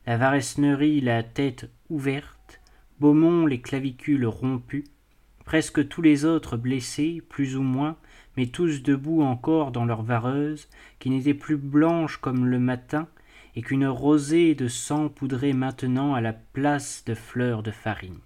la 0.05 0.17
Varesnerie 0.17 1.01
la 1.01 1.23
tête 1.23 1.69
ouverte, 1.89 2.61
Beaumont 2.99 3.45
les 3.45 3.61
clavicules 3.61 4.25
rompues, 4.25 4.85
presque 5.47 5.87
tous 5.87 6.01
les 6.01 6.25
autres 6.25 6.57
blessés, 6.57 7.23
plus 7.29 7.55
ou 7.55 7.61
moins, 7.61 7.95
mais 8.35 8.47
tous 8.47 8.83
debout 8.83 9.21
encore 9.21 9.71
dans 9.71 9.85
leur 9.85 10.03
vareuse, 10.03 10.67
qui 10.99 11.09
n'était 11.09 11.33
plus 11.33 11.55
blanche 11.55 12.17
comme 12.17 12.45
le 12.45 12.59
matin, 12.59 13.07
et 13.55 13.61
qu'une 13.61 13.87
rosée 13.87 14.55
de 14.55 14.67
sang 14.67 15.07
poudrait 15.07 15.53
maintenant 15.53 16.13
à 16.13 16.19
la 16.19 16.33
place 16.33 17.05
de 17.05 17.15
fleurs 17.15 17.63
de 17.63 17.71
farine. 17.71 18.19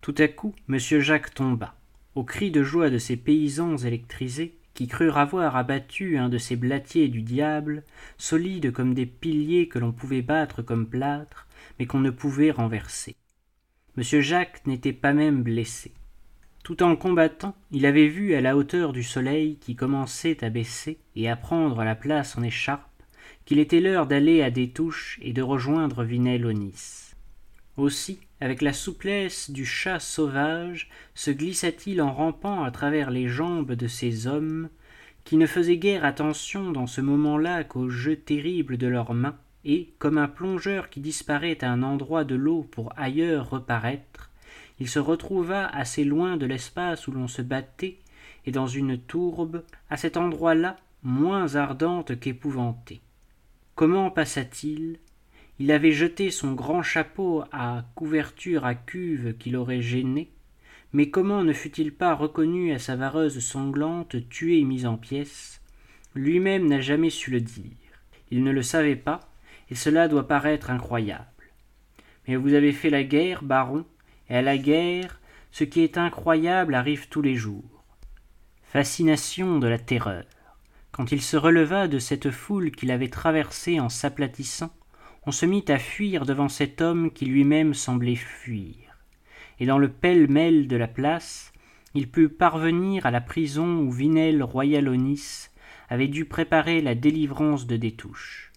Tout 0.00 0.16
à 0.18 0.26
coup, 0.26 0.56
M. 0.68 0.76
Jacques 0.78 1.32
tomba. 1.34 1.76
Au 2.16 2.24
cri 2.24 2.50
de 2.50 2.64
joie 2.64 2.90
de 2.90 2.98
ces 2.98 3.16
paysans 3.16 3.76
électrisés, 3.76 4.58
qui 4.74 4.88
crurent 4.88 5.18
avoir 5.18 5.54
abattu 5.54 6.18
un 6.18 6.28
de 6.28 6.38
ces 6.38 6.56
blatiers 6.56 7.06
du 7.06 7.22
diable, 7.22 7.84
solides 8.18 8.72
comme 8.72 8.92
des 8.92 9.06
piliers 9.06 9.68
que 9.68 9.78
l'on 9.78 9.92
pouvait 9.92 10.20
battre 10.20 10.62
comme 10.62 10.88
plâtre, 10.88 11.46
mais 11.78 11.86
qu'on 11.86 12.00
ne 12.00 12.10
pouvait 12.10 12.50
renverser. 12.50 13.14
Monsieur 13.96 14.20
Jacques 14.20 14.66
n'était 14.66 14.92
pas 14.92 15.12
même 15.12 15.44
blessé. 15.44 15.94
Tout 16.64 16.82
en 16.82 16.96
combattant, 16.96 17.54
il 17.72 17.84
avait 17.84 18.08
vu 18.08 18.34
à 18.34 18.40
la 18.40 18.56
hauteur 18.56 18.94
du 18.94 19.02
soleil 19.02 19.58
qui 19.60 19.76
commençait 19.76 20.42
à 20.42 20.48
baisser 20.48 20.98
et 21.14 21.28
à 21.28 21.36
prendre 21.36 21.84
la 21.84 21.94
place 21.94 22.38
en 22.38 22.42
écharpe, 22.42 23.02
qu'il 23.44 23.58
était 23.58 23.80
l'heure 23.80 24.06
d'aller 24.06 24.40
à 24.40 24.50
Détouches 24.50 25.18
et 25.20 25.34
de 25.34 25.42
rejoindre 25.42 26.04
Vinel 26.04 26.50
Aussi, 27.76 28.18
avec 28.40 28.62
la 28.62 28.72
souplesse 28.72 29.50
du 29.50 29.66
chat 29.66 30.00
sauvage, 30.00 30.88
se 31.14 31.30
glissa-t-il 31.30 32.00
en 32.00 32.14
rampant 32.14 32.64
à 32.64 32.70
travers 32.70 33.10
les 33.10 33.28
jambes 33.28 33.72
de 33.72 33.86
ces 33.86 34.26
hommes, 34.26 34.70
qui 35.24 35.36
ne 35.36 35.46
faisaient 35.46 35.76
guère 35.76 36.06
attention 36.06 36.72
dans 36.72 36.86
ce 36.86 37.02
moment-là 37.02 37.64
qu'au 37.64 37.90
jeu 37.90 38.16
terrible 38.16 38.78
de 38.78 38.86
leurs 38.86 39.12
mains, 39.12 39.36
et, 39.66 39.92
comme 39.98 40.16
un 40.16 40.28
plongeur 40.28 40.88
qui 40.88 41.00
disparaît 41.00 41.62
à 41.62 41.70
un 41.70 41.82
endroit 41.82 42.24
de 42.24 42.34
l'eau 42.34 42.62
pour 42.62 42.94
ailleurs 42.96 43.50
reparaître, 43.50 44.30
il 44.80 44.88
se 44.88 44.98
retrouva 44.98 45.66
assez 45.66 46.04
loin 46.04 46.36
de 46.36 46.46
l'espace 46.46 47.06
où 47.06 47.12
l'on 47.12 47.28
se 47.28 47.42
battait, 47.42 47.98
et 48.46 48.50
dans 48.50 48.66
une 48.66 48.98
tourbe, 48.98 49.62
à 49.90 49.96
cet 49.96 50.16
endroit-là, 50.16 50.76
moins 51.02 51.54
ardente 51.54 52.18
qu'épouvantée. 52.18 53.00
Comment 53.74 54.10
passa-t-il? 54.10 54.98
Il 55.58 55.70
avait 55.70 55.92
jeté 55.92 56.30
son 56.30 56.52
grand 56.52 56.82
chapeau 56.82 57.44
à 57.52 57.84
couverture 57.94 58.64
à 58.64 58.74
cuve 58.74 59.36
qui 59.38 59.50
l'aurait 59.50 59.82
gêné, 59.82 60.30
mais 60.92 61.10
comment 61.10 61.44
ne 61.44 61.52
fut-il 61.52 61.92
pas 61.92 62.14
reconnu 62.14 62.72
à 62.72 62.78
sa 62.78 62.96
vareuse 62.96 63.40
sanglante, 63.40 64.28
tué 64.28 64.60
et 64.60 64.64
mise 64.64 64.86
en 64.86 64.96
pièces? 64.96 65.60
Lui-même 66.14 66.66
n'a 66.66 66.80
jamais 66.80 67.10
su 67.10 67.30
le 67.30 67.40
dire. 67.40 67.70
Il 68.30 68.42
ne 68.42 68.50
le 68.50 68.62
savait 68.62 68.96
pas, 68.96 69.20
et 69.70 69.74
cela 69.74 70.08
doit 70.08 70.28
paraître 70.28 70.70
incroyable. 70.70 71.24
Mais 72.26 72.36
vous 72.36 72.54
avez 72.54 72.72
fait 72.72 72.90
la 72.90 73.02
guerre, 73.02 73.42
baron, 73.42 73.84
et 74.28 74.36
à 74.36 74.42
la 74.42 74.58
guerre, 74.58 75.20
ce 75.50 75.64
qui 75.64 75.80
est 75.80 75.98
incroyable 75.98 76.74
arrive 76.74 77.08
tous 77.08 77.22
les 77.22 77.36
jours. 77.36 77.84
Fascination 78.62 79.58
de 79.58 79.68
la 79.68 79.78
terreur. 79.78 80.24
Quand 80.90 81.12
il 81.12 81.22
se 81.22 81.36
releva 81.36 81.88
de 81.88 81.98
cette 81.98 82.30
foule 82.30 82.70
qu'il 82.70 82.90
avait 82.90 83.08
traversée 83.08 83.80
en 83.80 83.88
s'aplatissant, 83.88 84.72
on 85.26 85.32
se 85.32 85.46
mit 85.46 85.64
à 85.68 85.78
fuir 85.78 86.26
devant 86.26 86.48
cet 86.48 86.80
homme 86.80 87.10
qui 87.10 87.26
lui-même 87.26 87.74
semblait 87.74 88.14
fuir. 88.14 88.76
Et 89.60 89.66
dans 89.66 89.78
le 89.78 89.88
pêle-mêle 89.88 90.68
de 90.68 90.76
la 90.76 90.88
place, 90.88 91.52
il 91.94 92.10
put 92.10 92.28
parvenir 92.28 93.06
à 93.06 93.10
la 93.10 93.20
prison 93.20 93.78
où 93.78 93.90
Vinel 93.90 94.42
Royalonis 94.42 95.48
avait 95.88 96.08
dû 96.08 96.24
préparer 96.24 96.80
la 96.80 96.94
délivrance 96.94 97.66
de 97.66 97.76
Détouche. 97.76 98.52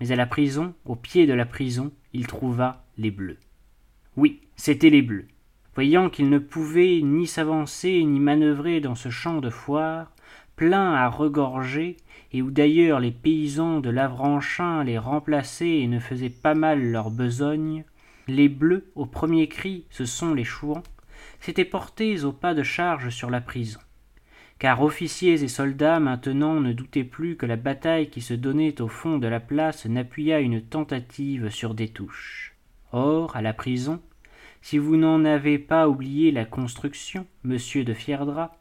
Mais 0.00 0.12
à 0.12 0.16
la 0.16 0.26
prison, 0.26 0.74
au 0.84 0.94
pied 0.94 1.26
de 1.26 1.32
la 1.32 1.46
prison, 1.46 1.92
il 2.12 2.26
trouva 2.26 2.84
les 2.96 3.10
bleus. 3.10 3.38
Oui, 4.16 4.40
c'étaient 4.56 4.90
les 4.90 5.02
bleus. 5.02 5.28
Voyant 5.74 6.08
qu'il 6.08 6.30
ne 6.30 6.38
pouvait 6.38 7.00
ni 7.02 7.26
s'avancer 7.26 8.02
ni 8.02 8.18
manœuvrer 8.18 8.80
dans 8.80 8.94
ce 8.94 9.10
champ 9.10 9.42
de 9.42 9.50
foire, 9.50 10.10
plein 10.56 10.94
à 10.94 11.08
regorger, 11.08 11.98
et 12.32 12.40
où 12.40 12.50
d'ailleurs 12.50 12.98
les 12.98 13.10
paysans 13.10 13.80
de 13.80 13.90
l'Avranchin 13.90 14.82
les 14.84 14.98
remplaçaient 14.98 15.80
et 15.80 15.86
ne 15.86 15.98
faisaient 15.98 16.30
pas 16.30 16.54
mal 16.54 16.82
leur 16.82 17.10
besogne, 17.10 17.84
les 18.26 18.48
bleus, 18.48 18.90
au 18.94 19.04
premier 19.04 19.48
cri, 19.48 19.84
ce 19.90 20.06
sont 20.06 20.32
les 20.32 20.44
chouans, 20.44 20.82
s'étaient 21.40 21.66
portés 21.66 22.24
au 22.24 22.32
pas 22.32 22.54
de 22.54 22.62
charge 22.62 23.10
sur 23.10 23.30
la 23.30 23.42
prison. 23.42 23.80
Car 24.58 24.82
officiers 24.82 25.44
et 25.44 25.48
soldats 25.48 26.00
maintenant 26.00 26.60
ne 26.60 26.72
doutaient 26.72 27.04
plus 27.04 27.36
que 27.36 27.44
la 27.44 27.56
bataille 27.56 28.08
qui 28.08 28.22
se 28.22 28.32
donnait 28.32 28.80
au 28.80 28.88
fond 28.88 29.18
de 29.18 29.28
la 29.28 29.40
place 29.40 29.84
n'appuya 29.84 30.40
une 30.40 30.62
tentative 30.62 31.50
sur 31.50 31.74
des 31.74 31.88
touches. 31.88 32.55
Or, 32.98 33.36
à 33.36 33.42
la 33.42 33.52
prison, 33.52 34.00
si 34.62 34.78
vous 34.78 34.96
n'en 34.96 35.26
avez 35.26 35.58
pas 35.58 35.86
oublié 35.86 36.32
la 36.32 36.46
construction, 36.46 37.26
monsieur 37.44 37.84
de 37.84 37.92
Fierdra, 37.92 38.56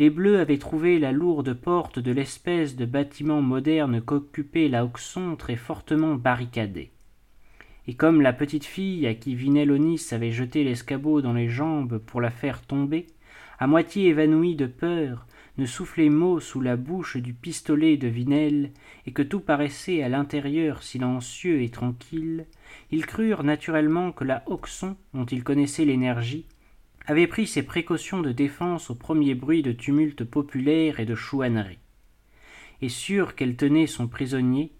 les 0.00 0.10
Bleus 0.10 0.40
avaient 0.40 0.58
trouvé 0.58 0.98
la 0.98 1.12
lourde 1.12 1.54
porte 1.54 2.00
de 2.00 2.10
l'espèce 2.10 2.74
de 2.74 2.84
bâtiment 2.84 3.42
moderne 3.42 4.00
qu'occupait 4.00 4.66
la 4.66 4.84
Auxon 4.84 5.36
très 5.36 5.54
fortement 5.54 6.16
barricadée. 6.16 6.90
Et 7.86 7.94
comme 7.94 8.22
la 8.22 8.32
petite 8.32 8.64
fille 8.64 9.06
à 9.06 9.14
qui 9.14 9.36
Vinellonis 9.36 10.08
avait 10.10 10.32
jeté 10.32 10.64
l'escabeau 10.64 11.22
dans 11.22 11.34
les 11.34 11.48
jambes 11.48 11.98
pour 11.98 12.20
la 12.20 12.32
faire 12.32 12.62
tomber, 12.62 13.06
à 13.60 13.68
moitié 13.68 14.08
évanouie 14.08 14.56
de 14.56 14.66
peur, 14.66 15.28
ne 15.58 15.66
soufflait 15.66 16.10
mot 16.10 16.40
sous 16.40 16.60
la 16.60 16.76
bouche 16.76 17.16
du 17.16 17.32
pistolet 17.32 17.96
de 17.96 18.08
Vinel, 18.08 18.72
et 19.06 19.12
que 19.12 19.22
tout 19.22 19.40
paraissait 19.40 20.02
à 20.02 20.08
l'intérieur 20.08 20.82
silencieux 20.82 21.62
et 21.62 21.70
tranquille, 21.70 22.46
ils 22.90 23.06
crurent 23.06 23.44
naturellement 23.44 24.12
que 24.12 24.24
la 24.24 24.42
Auxon, 24.46 24.96
dont 25.14 25.24
ils 25.26 25.44
connaissaient 25.44 25.84
l'énergie, 25.84 26.46
avait 27.06 27.26
pris 27.26 27.46
ses 27.46 27.62
précautions 27.62 28.20
de 28.20 28.32
défense 28.32 28.90
au 28.90 28.94
premier 28.94 29.34
bruit 29.34 29.62
de 29.62 29.72
tumulte 29.72 30.24
populaire 30.24 31.00
et 31.00 31.06
de 31.06 31.14
chouannerie. 31.14 31.78
Et 32.82 32.88
sûrs 32.88 33.34
qu'elle 33.34 33.56
tenait 33.56 33.86
son 33.86 34.08
prisonnier, 34.08 34.72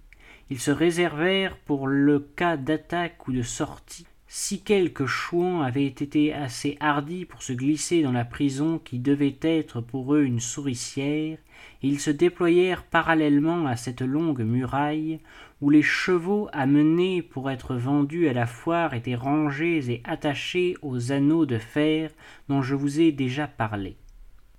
ils 0.50 0.61
se 0.61 0.71
réservèrent 0.71 1.56
pour 1.56 1.87
le 1.87 2.21
cas 2.21 2.56
d'attaque 2.56 3.26
ou 3.28 3.33
de 3.33 3.42
sortie 3.42 4.06
si 4.28 4.61
quelque 4.61 5.06
chouan 5.06 5.62
avait 5.62 5.87
été 5.87 6.33
assez 6.33 6.76
hardi 6.80 7.25
pour 7.25 7.42
se 7.42 7.52
glisser 7.52 8.02
dans 8.02 8.12
la 8.12 8.25
prison 8.25 8.78
qui 8.78 8.99
devait 8.99 9.38
être 9.40 9.80
pour 9.80 10.14
eux 10.14 10.25
une 10.25 10.40
souricière, 10.40 11.38
ils 11.83 12.00
se 12.00 12.11
déployèrent 12.11 12.83
parallèlement 12.83 13.66
à 13.66 13.76
cette 13.76 14.02
longue 14.02 14.42
muraille 14.42 15.21
où 15.61 15.71
les 15.71 15.83
chevaux 15.83 16.49
amenés 16.52 17.23
pour 17.23 17.50
être 17.50 17.76
vendus 17.76 18.28
à 18.28 18.33
la 18.33 18.47
foire 18.47 18.95
étaient 18.95 19.14
rangés 19.14 19.90
et 19.90 20.02
attachés 20.04 20.76
aux 20.83 21.12
anneaux 21.12 21.47
de 21.47 21.59
fer 21.59 22.11
dont 22.49 22.62
je 22.62 22.75
vous 22.75 23.00
ai 23.00 23.12
déjà 23.12 23.47
parlé. 23.47 23.97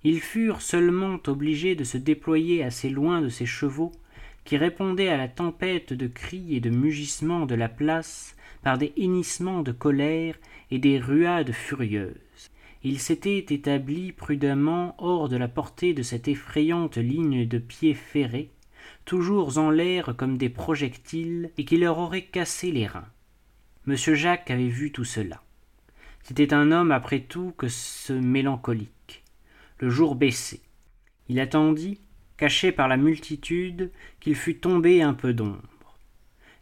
Ils 0.02 0.20
furent 0.20 0.62
seulement 0.62 1.18
obligés 1.26 1.74
de 1.74 1.84
se 1.84 1.98
déployer 1.98 2.64
assez 2.64 2.88
loin 2.88 3.20
de 3.20 3.28
ces 3.28 3.46
chevaux 3.46 3.92
qui 4.44 4.56
répondaient 4.56 5.08
à 5.08 5.18
la 5.18 5.28
tempête 5.28 5.92
de 5.92 6.06
cris 6.06 6.56
et 6.56 6.60
de 6.60 6.70
mugissements 6.70 7.44
de 7.44 7.54
la 7.54 7.68
place 7.68 8.34
par 8.62 8.78
des 8.78 8.92
hennissements 8.96 9.62
de 9.62 9.72
colère 9.72 10.36
et 10.70 10.78
des 10.78 10.98
ruades 10.98 11.52
furieuses. 11.52 12.50
Il 12.84 13.00
s'était 13.00 13.38
établi 13.38 14.12
prudemment 14.12 14.94
hors 14.98 15.28
de 15.28 15.36
la 15.36 15.48
portée 15.48 15.94
de 15.94 16.02
cette 16.02 16.28
effrayante 16.28 16.96
ligne 16.96 17.46
de 17.46 17.58
pieds 17.58 17.94
ferrés, 17.94 18.50
toujours 19.04 19.58
en 19.58 19.70
l'air 19.70 20.14
comme 20.16 20.38
des 20.38 20.48
projectiles, 20.48 21.50
et 21.58 21.64
qui 21.64 21.76
leur 21.76 21.98
auraient 21.98 22.26
cassé 22.26 22.70
les 22.70 22.86
reins. 22.86 23.08
Monsieur 23.86 24.14
Jacques 24.14 24.50
avait 24.50 24.68
vu 24.68 24.92
tout 24.92 25.04
cela. 25.04 25.42
C'était 26.22 26.52
un 26.52 26.72
homme 26.72 26.92
après 26.92 27.20
tout 27.20 27.52
que 27.56 27.68
ce 27.68 28.12
mélancolique. 28.12 29.24
Le 29.78 29.88
jour 29.88 30.14
baissait. 30.14 30.60
Il 31.28 31.40
attendit, 31.40 32.00
caché 32.36 32.70
par 32.70 32.86
la 32.86 32.96
multitude, 32.96 33.90
qu'il 34.20 34.34
fût 34.34 34.56
tombé 34.58 35.02
un 35.02 35.14
peu 35.14 35.32
d'ombre. 35.32 35.62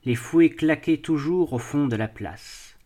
Les 0.07 0.15
fouets 0.15 0.51
claquaient 0.51 0.99
toujours 0.99 1.53
au 1.53 1.59
fond 1.59 1.89
de 1.89 1.97
la 1.97 2.07
place. 2.07 2.79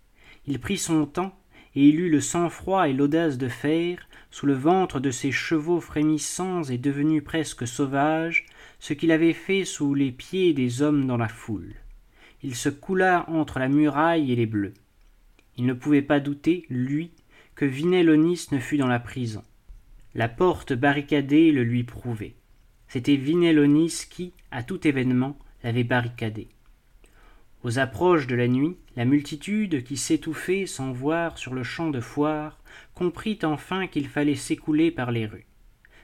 Il 0.47 0.59
prit 0.59 0.79
son 0.79 1.05
temps, 1.05 1.39
et 1.75 1.87
il 1.87 2.01
eut 2.01 2.09
le 2.09 2.23
sang-froid 2.23 2.89
et 2.89 2.95
l'audace 2.95 3.37
de 3.37 3.49
faire, 3.49 4.09
sous 4.31 4.47
le 4.47 4.55
ventre 4.55 5.01
de 5.01 5.11
ses 5.11 5.31
chevaux 5.31 5.83
frémissants 5.83 6.63
et 6.63 6.79
devenus 6.79 7.23
presque 7.23 7.67
sauvages, 7.67 8.47
ce 8.79 8.95
qu'il 8.95 9.13
avait 9.13 9.35
fait 9.35 9.67
sous 9.67 9.93
les 9.93 10.13
pieds 10.13 10.55
des 10.55 10.81
hommes 10.81 11.07
dans 11.07 11.19
la 11.19 11.29
foule. 11.29 11.75
Il 12.43 12.55
se 12.57 12.71
coula 12.71 13.29
entre 13.29 13.59
la 13.59 13.69
muraille 13.69 14.33
et 14.33 14.37
les 14.37 14.47
bleus. 14.47 14.73
Il 15.59 15.67
ne 15.67 15.75
pouvait 15.75 16.01
pas 16.01 16.21
douter, 16.21 16.65
lui, 16.71 17.11
que 17.55 17.67
Vinellonis 17.67 18.47
ne 18.51 18.59
fût 18.59 18.79
dans 18.79 18.87
la 18.87 18.99
prison. 18.99 19.45
La 20.15 20.31
porte 20.31 20.73
barricadée 20.73 21.53
le 21.53 21.65
lui 21.65 21.85
prouvait. 21.85 22.35
C'était 22.89 23.17
Vinellonis 23.17 24.07
qui, 24.09 24.33
à 24.51 24.63
tout 24.63 24.89
événement, 24.89 25.39
l'avait 25.63 25.85
barricadé. 25.85 26.49
Aux 27.63 27.79
approches 27.79 28.27
de 28.27 28.35
la 28.35 28.49
nuit, 28.49 28.77
la 28.97 29.05
multitude, 29.05 29.85
qui 29.85 29.97
s'étouffait 29.97 30.67
sans 30.67 30.93
voir 30.93 31.39
sur 31.39 31.55
le 31.55 31.63
champ 31.63 31.91
de 31.91 32.01
foire, 32.01 32.59
comprit 32.95 33.39
enfin 33.43 33.87
qu'il 33.87 34.09
fallait 34.09 34.35
s'écouler 34.35 34.91
par 34.91 35.11
les 35.11 35.27
rues. 35.27 35.47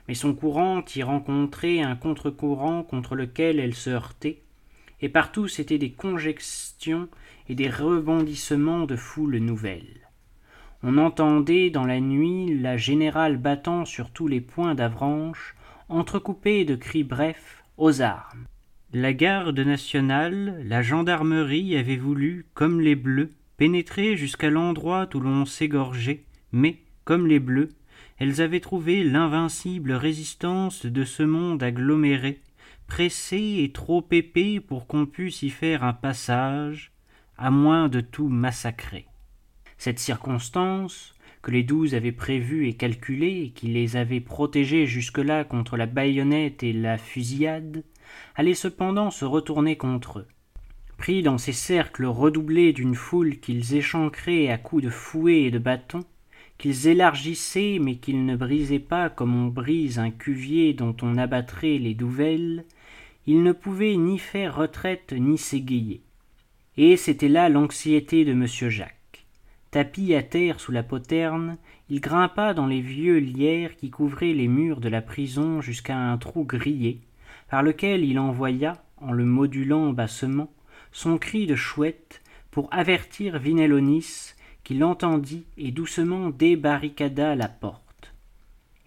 Mais 0.07 0.13
son 0.13 0.33
courant 0.33 0.83
y 0.95 1.03
rencontrait 1.03 1.81
un 1.81 1.95
contre-courant 1.95 2.83
contre 2.83 3.15
lequel 3.15 3.59
elle 3.59 3.75
se 3.75 3.89
heurtait, 3.89 4.41
et 5.01 5.09
partout 5.09 5.47
c'étaient 5.47 5.77
des 5.77 5.91
congestions 5.91 7.09
et 7.49 7.55
des 7.55 7.69
rebondissements 7.69 8.85
de 8.85 8.95
foules 8.95 9.37
nouvelles 9.37 10.07
on 10.83 10.97
entendait 10.97 11.69
dans 11.69 11.85
la 11.85 11.99
nuit 11.99 12.59
la 12.59 12.77
générale 12.77 13.37
battant 13.37 13.85
sur 13.85 14.11
tous 14.11 14.27
les 14.27 14.41
points 14.41 14.75
d'avranches 14.75 15.55
entrecoupée 15.89 16.65
de 16.65 16.75
cris 16.75 17.03
brefs 17.03 17.63
aux 17.77 18.01
armes 18.01 18.45
la 18.93 19.13
garde 19.13 19.59
nationale 19.59 20.61
la 20.65 20.81
gendarmerie 20.81 21.75
avaient 21.75 21.97
voulu 21.97 22.45
comme 22.53 22.79
les 22.79 22.95
bleus 22.95 23.31
pénétrer 23.57 24.15
jusqu'à 24.15 24.49
l'endroit 24.49 25.09
où 25.13 25.19
l'on 25.19 25.45
s'égorgeait. 25.45 26.23
Mais 26.53 26.77
comme 27.03 27.27
les 27.27 27.39
bleus 27.39 27.69
elles 28.17 28.41
avaient 28.41 28.61
trouvé 28.61 29.03
l'invincible 29.03 29.91
résistance 29.91 30.85
de 30.85 31.03
ce 31.03 31.23
monde 31.23 31.61
aggloméré 31.61 32.41
pressé 32.87 33.57
et 33.59 33.71
trop 33.73 34.05
épais 34.11 34.61
pour 34.61 34.87
qu'on 34.87 35.05
pût 35.05 35.33
y 35.41 35.49
faire 35.49 35.83
un 35.83 35.93
passage 35.93 36.93
à 37.37 37.51
moins 37.51 37.89
de 37.89 37.99
tout 37.99 38.29
massacrer. 38.29 39.05
Cette 39.77 39.99
circonstance 39.99 41.13
que 41.41 41.51
les 41.51 41.63
douze 41.63 41.93
avaient 41.93 42.11
prévue 42.11 42.67
et 42.67 42.73
calculée 42.73 43.51
qui 43.53 43.67
les 43.67 43.97
avait 43.97 44.21
protégés 44.21 44.87
jusque-là 44.87 45.43
contre 45.43 45.77
la 45.77 45.85
baïonnette 45.85 46.63
et 46.63 46.73
la 46.73 46.97
fusillade 46.97 47.83
allait 48.35 48.53
cependant 48.53 49.11
se 49.11 49.25
retourner 49.25 49.77
contre 49.77 50.19
eux. 50.19 50.27
Pris 50.97 51.21
dans 51.21 51.37
ces 51.37 51.53
cercles 51.53 52.05
redoublés 52.05 52.73
d'une 52.73 52.95
foule 52.95 53.39
qu'ils 53.39 53.75
échancraient 53.75 54.49
à 54.49 54.57
coups 54.57 54.83
de 54.83 54.89
fouet 54.89 55.43
et 55.43 55.51
de 55.51 55.59
bâton 55.59 56.03
qu'ils 56.57 56.87
élargissaient 56.87 57.77
mais 57.79 57.97
qu'ils 57.97 58.25
ne 58.25 58.35
brisaient 58.35 58.79
pas 58.79 59.09
comme 59.09 59.35
on 59.35 59.47
brise 59.47 59.99
un 59.99 60.09
cuvier 60.09 60.73
dont 60.73 60.95
on 61.01 61.17
abattrait 61.17 61.77
les 61.77 61.93
douvelles 61.93 62.65
ils 63.27 63.43
ne 63.43 63.51
pouvaient 63.51 63.97
ni 63.97 64.17
faire 64.17 64.55
retraite 64.55 65.13
ni 65.13 65.37
s'égayer. 65.37 66.01
Et 66.77 66.95
c'était 66.95 67.27
là 67.27 67.49
l'anxiété 67.49 68.23
de 68.23 68.31
m 68.31 68.45
jacques. 68.47 69.25
Tapi 69.69 70.15
à 70.15 70.23
terre 70.23 70.61
sous 70.61 70.71
la 70.71 70.83
poterne 70.83 71.57
il 71.89 71.99
grimpa 71.99 72.53
dans 72.53 72.67
les 72.67 72.81
vieux 72.81 73.17
lierres 73.17 73.75
qui 73.75 73.89
couvraient 73.89 74.33
les 74.33 74.47
murs 74.47 74.79
de 74.79 74.89
la 74.89 75.01
prison 75.01 75.61
jusqu'à 75.61 75.97
un 75.97 76.17
trou 76.17 76.43
grillé 76.45 77.01
par 77.49 77.63
lequel 77.63 78.03
il 78.03 78.19
envoya 78.19 78.83
en 78.97 79.11
le 79.11 79.25
modulant 79.25 79.91
bassement 79.93 80.51
son 80.91 81.17
cri 81.17 81.45
de 81.45 81.55
chouette 81.55 82.21
pour 82.51 82.67
avertir 82.71 83.39
vinellonis 83.39 84.33
qui 84.63 84.73
l'entendit 84.73 85.45
et 85.57 85.71
doucement 85.71 86.29
débarricada 86.29 87.35
la 87.35 87.47
porte. 87.47 88.13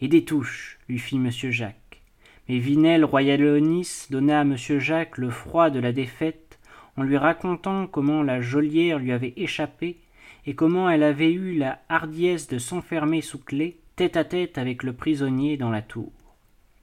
Et 0.00 0.08
des 0.08 0.24
touches 0.24 0.78
lui 0.88 0.98
fit 0.98 1.16
m. 1.16 1.30
Jacques. 1.30 2.02
Mais 2.48 2.58
vinel 2.58 3.04
royalonis 3.04 4.06
donna 4.10 4.40
à 4.40 4.42
m. 4.42 4.56
Jacques 4.56 5.18
le 5.18 5.30
froid 5.30 5.70
de 5.70 5.78
la 5.78 5.92
défaite 5.92 6.58
en 6.96 7.02
lui 7.02 7.16
racontant 7.16 7.86
comment 7.86 8.22
la 8.22 8.40
geôlière 8.40 8.98
lui 8.98 9.12
avait 9.12 9.34
échappé 9.36 9.98
et 10.46 10.54
comment 10.54 10.90
elle 10.90 11.02
avait 11.02 11.32
eu 11.32 11.56
la 11.56 11.80
hardiesse 11.88 12.48
de 12.48 12.58
s'enfermer 12.58 13.20
sous 13.20 13.38
clef 13.38 13.74
tête 13.96 14.16
à 14.16 14.24
tête 14.24 14.58
avec 14.58 14.82
le 14.82 14.92
prisonnier 14.92 15.56
dans 15.56 15.70
la 15.70 15.82
tour 15.82 16.12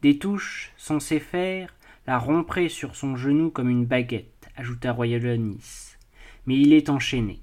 des 0.01 0.17
touches 0.17 0.71
censé 0.77 1.19
faire 1.19 1.73
la 2.05 2.17
romprait 2.17 2.69
sur 2.69 2.95
son 2.95 3.15
genou 3.15 3.49
comme 3.49 3.69
une 3.69 3.85
baguette 3.85 4.49
ajouta 4.55 4.91
royalonis 4.91 5.87
mais 6.47 6.55
il 6.55 6.73
est 6.73 6.89
enchaîné. 6.89 7.41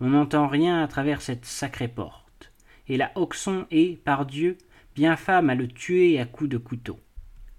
On 0.00 0.10
n'entend 0.10 0.46
rien 0.46 0.82
à 0.82 0.88
travers 0.88 1.20
cette 1.20 1.44
sacrée 1.44 1.88
porte. 1.88 2.52
Et 2.86 2.96
la 2.96 3.10
Hoxon 3.16 3.66
est 3.70 4.02
pardieu 4.02 4.56
bien 4.94 5.16
femme 5.16 5.50
à 5.50 5.54
le 5.54 5.68
tuer 5.68 6.18
à 6.18 6.24
coups 6.24 6.48
de 6.48 6.56
couteau. 6.56 6.98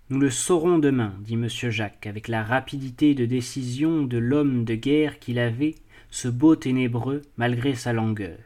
Nous 0.09 0.19
le 0.19 0.31
saurons 0.31 0.79
demain 0.79 1.13
dit 1.19 1.35
m. 1.35 1.47
Jacques 1.47 2.07
avec 2.07 2.27
la 2.27 2.43
rapidité 2.43 3.13
de 3.13 3.25
décision 3.25 4.03
de 4.03 4.17
l'homme 4.17 4.63
de 4.63 4.73
guerre 4.73 5.19
qu'il 5.19 5.37
avait 5.37 5.75
ce 6.09 6.27
beau 6.27 6.55
ténébreux 6.55 7.21
malgré 7.37 7.75
sa 7.75 7.93
langueur. 7.93 8.39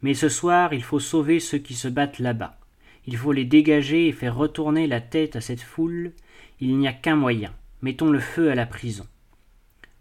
Mais 0.00 0.14
ce 0.14 0.28
soir 0.28 0.74
il 0.74 0.82
faut 0.82 0.98
sauver 0.98 1.38
ceux 1.38 1.58
qui 1.58 1.74
se 1.74 1.86
battent 1.86 2.18
là-bas 2.18 2.58
il 3.06 3.16
faut 3.16 3.32
les 3.32 3.44
dégager 3.44 4.08
et 4.08 4.12
faire 4.12 4.36
retourner 4.36 4.86
la 4.86 5.00
tête 5.00 5.36
à 5.36 5.40
cette 5.40 5.60
foule. 5.60 6.12
Il 6.60 6.76
n'y 6.78 6.88
a 6.88 6.92
qu'un 6.92 7.16
moyen. 7.16 7.52
Mettons 7.80 8.10
le 8.10 8.20
feu 8.20 8.50
à 8.50 8.54
la 8.54 8.66
prison. 8.66 9.06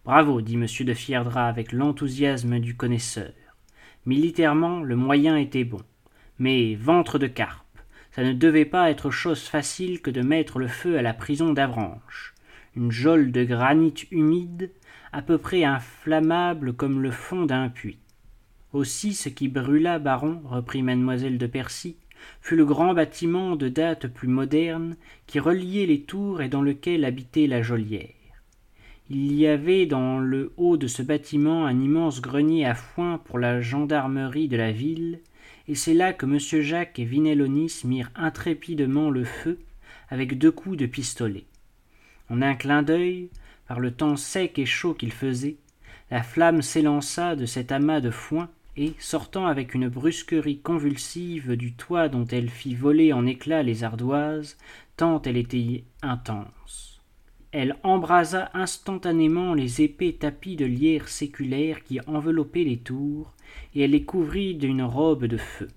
Bravo 0.05 0.41
dit 0.41 0.55
m 0.55 0.65
de 0.65 0.93
fierdra 0.93 1.47
avec 1.47 1.71
l'enthousiasme 1.71 2.59
du 2.59 2.75
connaisseur. 2.75 3.33
Militairement 4.05 4.81
le 4.81 4.95
moyen 4.95 5.37
était 5.37 5.63
bon. 5.63 5.81
Mais 6.39 6.75
ventre 6.75 7.19
de 7.19 7.27
carpe 7.27 7.61
ça 8.11 8.23
ne 8.23 8.33
devait 8.33 8.65
pas 8.65 8.91
être 8.91 9.09
chose 9.09 9.43
facile 9.43 10.01
que 10.01 10.11
de 10.11 10.21
mettre 10.21 10.59
le 10.59 10.67
feu 10.67 10.97
à 10.97 11.01
la 11.01 11.13
prison 11.13 11.53
d'avranches. 11.53 12.33
Une 12.75 12.91
geôle 12.91 13.31
de 13.31 13.43
granit 13.43 13.93
humide 14.11 14.69
à 15.13 15.21
peu 15.21 15.37
près 15.37 15.63
inflammable 15.63 16.73
comme 16.73 17.01
le 17.01 17.11
fond 17.11 17.45
d'un 17.45 17.69
puits. 17.69 17.99
Aussi 18.73 19.13
ce 19.13 19.29
qui 19.29 19.47
brûla 19.47 19.99
baron 19.99 20.41
reprit 20.45 20.83
mademoiselle 20.83 21.37
de 21.37 21.47
percy 21.47 21.97
fut 22.41 22.55
le 22.55 22.65
grand 22.65 22.93
bâtiment 22.93 23.55
de 23.55 23.69
date 23.69 24.07
plus 24.07 24.27
moderne 24.27 24.95
qui 25.27 25.39
reliait 25.39 25.85
les 25.85 26.01
tours 26.01 26.41
et 26.41 26.49
dans 26.49 26.61
lequel 26.61 27.05
habitait 27.05 27.47
la 27.47 27.61
geôlière 27.61 28.09
il 29.13 29.33
y 29.33 29.45
avait 29.45 29.85
dans 29.87 30.19
le 30.19 30.53
haut 30.55 30.77
de 30.77 30.87
ce 30.87 31.01
bâtiment 31.01 31.65
un 31.65 31.77
immense 31.81 32.21
grenier 32.21 32.65
à 32.65 32.75
foin 32.75 33.17
pour 33.17 33.39
la 33.39 33.59
gendarmerie 33.59 34.47
de 34.47 34.55
la 34.55 34.71
ville 34.71 35.19
et 35.67 35.75
c'est 35.75 35.93
là 35.93 36.13
que 36.13 36.25
m 36.25 36.39
jacques 36.39 36.97
et 36.97 37.03
vinellonis 37.03 37.81
mirent 37.83 38.11
intrépidement 38.15 39.09
le 39.09 39.25
feu 39.25 39.59
avec 40.07 40.37
deux 40.37 40.51
coups 40.51 40.77
de 40.77 40.85
pistolet. 40.85 41.43
En 42.29 42.41
un 42.41 42.55
clin 42.55 42.83
d'œil 42.83 43.29
par 43.67 43.81
le 43.81 43.91
temps 43.91 44.15
sec 44.15 44.57
et 44.57 44.65
chaud 44.65 44.93
qu'il 44.93 45.11
faisait 45.11 45.57
la 46.09 46.23
flamme 46.23 46.61
s'élança 46.61 47.35
de 47.35 47.45
cet 47.45 47.73
amas 47.73 47.99
de 47.99 48.11
foin 48.11 48.49
et 48.77 48.93
sortant 48.99 49.47
avec 49.47 49.73
une 49.73 49.89
brusquerie 49.89 50.59
convulsive 50.59 51.55
du 51.55 51.73
toit 51.73 52.09
dont 52.09 52.25
elle 52.25 52.49
fit 52.49 52.75
voler 52.75 53.13
en 53.13 53.25
éclats 53.25 53.63
les 53.63 53.83
ardoises 53.83 54.57
tant 54.97 55.21
elle 55.23 55.37
était 55.37 55.83
intense. 56.01 57.01
Elle 57.51 57.75
embrasa 57.83 58.49
instantanément 58.53 59.53
les 59.53 59.81
épais 59.81 60.15
tapis 60.17 60.55
de 60.55 60.65
lierre 60.65 61.09
séculaire 61.09 61.83
qui 61.83 61.99
enveloppaient 62.07 62.63
les 62.63 62.77
tours 62.77 63.33
et 63.75 63.81
elle 63.83 63.91
les 63.91 64.05
couvrit 64.05 64.55
d'une 64.55 64.83
robe 64.83 65.25
de 65.25 65.37
feu. 65.37 65.67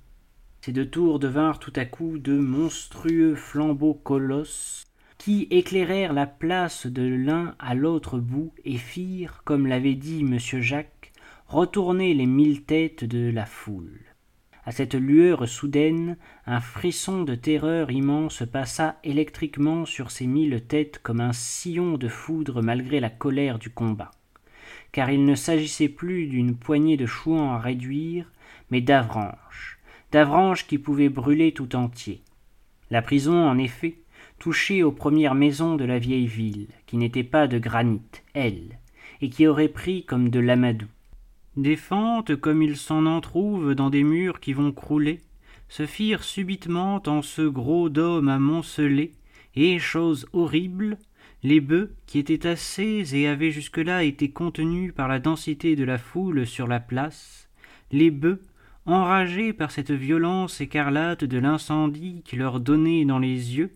Ces 0.61 0.73
deux 0.73 0.89
tours 0.89 1.19
devinrent 1.19 1.59
tout 1.59 1.73
à 1.77 1.85
coup 1.85 2.19
de 2.19 2.39
monstrueux 2.39 3.35
flambeaux 3.35 3.95
colosses 3.95 4.85
qui 5.19 5.49
éclairèrent 5.51 6.13
la 6.13 6.27
place 6.27 6.87
de 6.87 7.03
l'un 7.03 7.55
à 7.59 7.75
l'autre 7.75 8.19
bout 8.19 8.53
et 8.65 8.79
firent 8.79 9.43
comme 9.45 9.67
l'avait 9.67 9.95
dit 9.95 10.21
m 10.21 10.39
jacques 10.39 10.94
retourner 11.55 12.15
les 12.15 12.27
mille 12.27 12.65
têtes 12.65 13.05
de 13.05 13.31
la 13.31 13.47
foule. 13.47 14.01
À 14.65 14.73
cette 14.73 14.97
lueur 14.97 15.47
soudaine 15.49 16.17
un 16.47 16.59
frisson 16.59 17.23
de 17.23 17.37
terreur 17.37 17.93
immense 17.93 18.43
passa 18.53 18.99
électriquement 19.05 19.85
sur 19.85 20.11
ces 20.11 20.27
mille 20.27 20.65
têtes 20.67 20.99
comme 21.01 21.21
un 21.21 21.33
sillon 21.33 21.97
de 21.97 22.09
foudre 22.09 22.61
malgré 22.61 22.99
la 22.99 23.09
colère 23.09 23.61
du 23.61 23.71
combat. 23.71 24.11
Car 24.91 25.13
il 25.13 25.25
ne 25.25 25.37
s'agissait 25.37 25.89
plus 25.89 26.27
d'une 26.27 26.57
poignée 26.57 26.97
de 26.97 27.07
chouans 27.07 27.53
à 27.53 27.61
réduire 27.61 28.33
mais 28.73 28.81
d'avranches. 28.81 29.79
D'avranches 30.11 30.67
qui 30.67 30.79
pouvaient 30.79 31.09
brûler 31.09 31.53
tout 31.53 31.77
entier. 31.77 32.23
La 32.91 33.01
prison 33.01 33.49
en 33.49 33.59
effet 33.59 33.99
touchait 34.41 34.83
aux 34.83 34.91
premières 34.91 35.37
maisons 35.37 35.77
de 35.77 35.85
la 35.85 36.01
vieille 36.01 36.27
ville 36.27 36.67
qui 36.87 36.97
n'étaient 36.97 37.23
pas 37.23 37.47
de 37.47 37.61
granit 37.61 38.03
elles 38.33 38.81
et 39.21 39.31
qui 39.31 39.47
auraient 39.47 39.69
pris 39.69 40.05
comme 40.05 40.31
de 40.31 40.41
l'amadou 40.41 40.89
des 41.57 41.77
fentes 41.77 42.37
comme 42.37 42.63
il 42.63 42.77
s'en 42.77 43.07
en 43.07 43.21
trouve 43.21 43.75
dans 43.75 43.91
des 43.91 44.03
murs 44.03 44.41
qui 44.41 44.53
vont 44.53 44.73
crouler 44.73 45.21
se 45.69 45.87
firent 45.87 46.25
subitement 46.25 47.03
en 47.07 47.23
ce 47.23 47.43
gros 47.43 47.89
dôme 47.89 48.29
amoncelé 48.29 49.13
et 49.55 49.79
chose 49.79 50.27
horrible 50.33 50.99
les 51.43 51.61
bœufs 51.61 51.95
qui 52.07 52.19
étaient 52.19 52.47
assez 52.47 53.15
et 53.15 53.29
avaient 53.29 53.51
jusque-là 53.51 54.03
été 54.03 54.31
contenus 54.31 54.93
par 54.95 55.09
la 55.09 55.19
densité 55.19 55.77
de 55.77 55.85
la 55.85 55.99
foule 55.99 56.47
sur 56.47 56.67
la 56.67 56.81
place 56.81 57.49
les 57.93 58.11
bœufs 58.11 58.43
enragés 58.87 59.53
par 59.53 59.71
cette 59.71 59.93
violence 59.93 60.61
écarlate 60.61 61.25
de 61.25 61.39
l'incendie 61.39 62.23
qui 62.25 62.37
leur 62.37 62.61
donnait 62.61 63.05
dans 63.05 63.19
les 63.19 63.57
yeux 63.57 63.71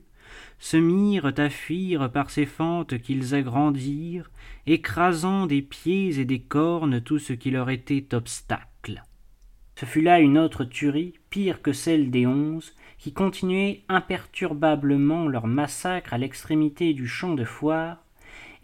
se 0.58 0.76
mirent 0.76 1.32
à 1.36 1.50
fuir 1.50 2.10
par 2.10 2.30
ces 2.30 2.46
fentes 2.46 2.98
qu'ils 2.98 3.34
agrandirent 3.34 4.30
écrasant 4.66 5.46
des 5.46 5.62
pieds 5.62 6.18
et 6.18 6.24
des 6.24 6.40
cornes 6.40 7.00
tout 7.00 7.18
ce 7.18 7.32
qui 7.32 7.50
leur 7.50 7.70
était 7.70 8.14
obstacle. 8.14 9.02
Ce 9.76 9.86
fut 9.86 10.00
là 10.00 10.18
une 10.18 10.38
autre 10.38 10.64
tuerie 10.64 11.14
pire 11.30 11.62
que 11.62 11.72
celle 11.72 12.10
des 12.10 12.26
onze 12.26 12.74
qui 12.98 13.12
continuaient 13.12 13.82
imperturbablement 13.88 15.28
leur 15.28 15.46
massacre 15.46 16.14
à 16.14 16.18
l'extrémité 16.18 16.94
du 16.94 17.06
champ 17.06 17.34
de 17.34 17.44
foire 17.44 18.04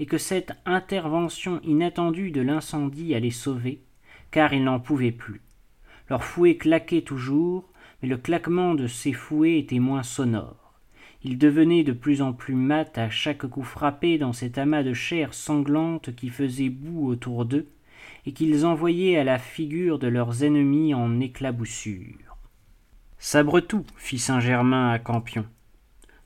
et 0.00 0.06
que 0.06 0.18
cette 0.18 0.52
intervention 0.66 1.60
inattendue 1.62 2.32
de 2.32 2.40
l'incendie 2.40 3.14
allait 3.14 3.30
sauver 3.30 3.80
car 4.32 4.52
ils 4.52 4.64
n'en 4.64 4.80
pouvaient 4.80 5.12
plus. 5.12 5.42
Leurs 6.10 6.24
fouets 6.24 6.56
claquaient 6.56 7.02
toujours 7.02 7.70
mais 8.02 8.08
le 8.08 8.16
claquement 8.16 8.74
de 8.74 8.88
ces 8.88 9.12
fouets 9.12 9.60
était 9.60 9.78
moins 9.78 10.02
sonore 10.02 10.63
il 11.24 11.38
devenait 11.38 11.84
de 11.84 11.92
plus 11.92 12.20
en 12.20 12.34
plus 12.34 12.54
mat 12.54 12.98
à 12.98 13.08
chaque 13.08 13.46
coup 13.46 13.62
frappé 13.62 14.18
dans 14.18 14.34
cet 14.34 14.58
amas 14.58 14.82
de 14.82 14.92
chair 14.92 15.32
sanglante 15.32 16.14
qui 16.14 16.28
faisait 16.28 16.68
boue 16.68 17.08
autour 17.08 17.46
d'eux, 17.46 17.66
et 18.26 18.32
qu'ils 18.32 18.66
envoyaient 18.66 19.16
à 19.16 19.24
la 19.24 19.38
figure 19.38 19.98
de 19.98 20.06
leurs 20.06 20.44
ennemis 20.44 20.92
en 20.92 21.20
éclaboussures. 21.20 22.36
Sabre-tout, 23.18 23.86
fit 23.96 24.18
Saint-Germain 24.18 24.90
à 24.90 24.98
Campion, 24.98 25.46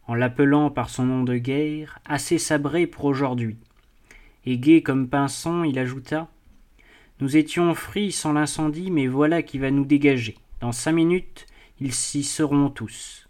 en 0.09 0.15
l'appelant 0.15 0.69
par 0.69 0.91
son 0.91 1.05
nom 1.05 1.23
de 1.23 1.37
guerre, 1.37 2.01
assez 2.05 2.39
sabré 2.39 2.89
pour 2.89 3.05
aujourd'hui. 3.05 3.57
Et 4.47 4.59
gai 4.59 4.83
comme 4.83 5.09
Pinson, 5.09 5.63
il 5.63 5.79
ajouta 5.79 6.29
Nous 7.21 7.37
étions 7.37 7.73
frits 7.75 8.11
sans 8.11 8.33
l'incendie, 8.33 8.91
mais 8.91 9.07
voilà 9.07 9.43
qui 9.43 9.59
va 9.59 9.71
nous 9.71 9.85
dégager. 9.85 10.37
Dans 10.61 10.73
cinq 10.73 10.93
minutes, 10.93 11.47
ils 11.81 11.93
s'y 11.93 12.25
seront 12.25 12.69
tous. 12.69 13.28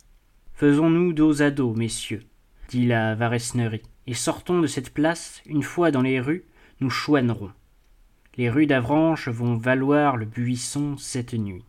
Faisons-nous 0.59 1.13
dos 1.13 1.41
à 1.41 1.53
dos, 1.53 1.73
messieurs, 1.73 2.25
dit 2.69 2.85
la 2.85 3.15
Varesnerie, 3.15 3.85
et 4.09 4.15
sortons 4.15 4.59
de 4.61 4.67
cette 4.67 4.93
place, 4.93 5.41
une 5.47 5.63
fois 5.63 5.93
dans 5.93 6.03
les 6.03 6.19
rues, 6.19 6.47
nous 6.81 6.91
chouannerons. 6.91 7.53
Les 8.37 8.51
rues 8.51 8.67
d'Avranches 8.67 9.29
vont 9.29 9.57
valoir 9.57 10.17
le 10.17 10.27
buisson 10.27 10.97
cette 10.97 11.35
nuit. 11.35 11.65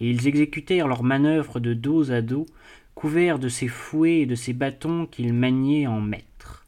Et 0.00 0.10
ils 0.10 0.26
exécutèrent 0.26 0.88
leurs 0.88 1.04
manœuvres 1.04 1.60
de 1.60 1.72
dos 1.72 2.10
à 2.10 2.20
dos, 2.20 2.46
couverts 2.96 3.38
de 3.38 3.48
ces 3.48 3.68
fouets 3.68 4.22
et 4.22 4.26
de 4.26 4.34
ces 4.34 4.52
bâtons 4.52 5.06
qu'ils 5.06 5.32
maniaient 5.32 5.86
en 5.86 6.00
maîtres. 6.00 6.66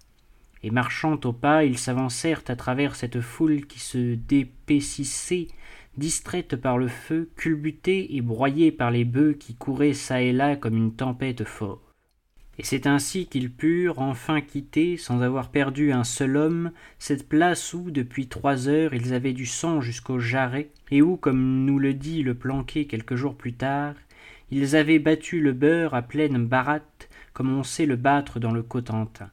Et 0.62 0.70
marchant 0.70 1.18
au 1.24 1.32
pas, 1.32 1.64
ils 1.64 1.78
s'avancèrent 1.78 2.44
à 2.46 2.54
travers 2.54 2.94
cette 2.94 3.20
foule 3.20 3.66
qui 3.66 3.80
se 3.80 4.14
dépaississait 4.14 5.48
distraite 5.98 6.56
par 6.56 6.78
le 6.78 6.88
feu, 6.88 7.28
culbutée 7.36 8.16
et 8.16 8.20
broyée 8.20 8.72
par 8.72 8.90
les 8.90 9.04
bœufs 9.04 9.34
qui 9.38 9.54
couraient 9.54 9.92
çà 9.92 10.22
et 10.22 10.32
là 10.32 10.56
comme 10.56 10.76
une 10.76 10.94
tempête 10.94 11.44
fauve. 11.44 11.80
Et 12.60 12.64
c'est 12.64 12.88
ainsi 12.88 13.26
qu'ils 13.26 13.52
purent 13.52 14.00
enfin 14.00 14.40
quitter, 14.40 14.96
sans 14.96 15.20
avoir 15.22 15.50
perdu 15.50 15.92
un 15.92 16.02
seul 16.02 16.36
homme, 16.36 16.72
cette 16.98 17.28
place 17.28 17.72
où, 17.72 17.92
depuis 17.92 18.26
trois 18.26 18.68
heures, 18.68 18.94
ils 18.94 19.14
avaient 19.14 19.32
du 19.32 19.46
sang 19.46 19.80
jusqu'au 19.80 20.18
jarret, 20.18 20.70
et 20.90 21.00
où, 21.00 21.16
comme 21.16 21.64
nous 21.64 21.78
le 21.78 21.94
dit 21.94 22.24
le 22.24 22.34
planqué 22.34 22.86
quelques 22.86 23.14
jours 23.14 23.36
plus 23.36 23.52
tard, 23.52 23.94
ils 24.50 24.74
avaient 24.74 24.98
battu 24.98 25.40
le 25.40 25.52
beurre 25.52 25.94
à 25.94 26.02
pleine 26.02 26.44
baratte, 26.44 27.08
comme 27.32 27.56
on 27.56 27.62
sait 27.62 27.86
le 27.86 27.94
battre 27.94 28.40
dans 28.40 28.50
le 28.50 28.64
Cotentin. 28.64 29.30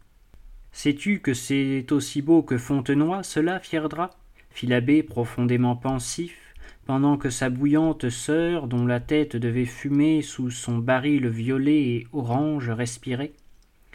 Sais-tu 0.71 1.19
que 1.19 1.34
c'est 1.34 1.91
aussi 1.91 2.21
beau 2.21 2.43
que 2.43 2.60
Fontenoy, 2.60 3.23
cela, 3.23 3.60
Fierdra? 3.60 4.12
Fit 4.51 4.67
l'abbé 4.67 5.01
profondément 5.01 5.75
pensif, 5.75 6.44
pendant 6.86 7.17
que 7.17 7.30
sa 7.30 7.50
bouillante 7.50 8.10
sœur, 8.10 8.67
dont 8.67 8.86
la 8.86 9.00
tête 9.00 9.36
devait 9.36 9.65
fumer 9.65 10.21
sous 10.21 10.52
son 10.52 10.78
baril 10.78 11.28
violet 11.28 11.82
et 11.82 12.08
orange, 12.13 12.69
respirait. 12.69 13.34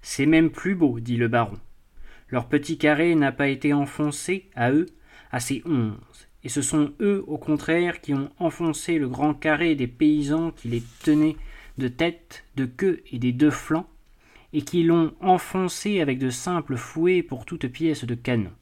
C'est 0.02 0.26
même 0.26 0.50
plus 0.50 0.74
beau, 0.74 0.98
dit 1.00 1.16
le 1.16 1.28
baron. 1.28 1.58
Leur 2.28 2.46
petit 2.46 2.78
carré 2.78 3.14
n'a 3.14 3.32
pas 3.32 3.48
été 3.48 3.72
enfoncé, 3.72 4.50
à 4.54 4.72
eux, 4.72 4.86
à 5.30 5.40
ces 5.40 5.62
onze, 5.66 6.28
et 6.42 6.48
ce 6.48 6.62
sont 6.62 6.92
eux, 7.00 7.24
au 7.26 7.38
contraire, 7.38 8.00
qui 8.00 8.14
ont 8.14 8.30
enfoncé 8.38 8.98
le 8.98 9.08
grand 9.08 9.34
carré 9.34 9.74
des 9.74 9.86
paysans 9.86 10.50
qui 10.50 10.68
les 10.68 10.82
tenaient 11.02 11.36
de 11.78 11.88
tête, 11.88 12.44
de 12.56 12.66
queue 12.66 13.02
et 13.12 13.18
des 13.18 13.32
deux 13.32 13.50
flancs, 13.50 13.88
et 14.52 14.62
qui 14.62 14.82
l'ont 14.82 15.14
enfoncé 15.20 16.00
avec 16.00 16.18
de 16.18 16.30
simples 16.30 16.76
fouets 16.76 17.22
pour 17.22 17.44
toute 17.44 17.68
pièce 17.68 18.04
de 18.04 18.14
canon. 18.14 18.52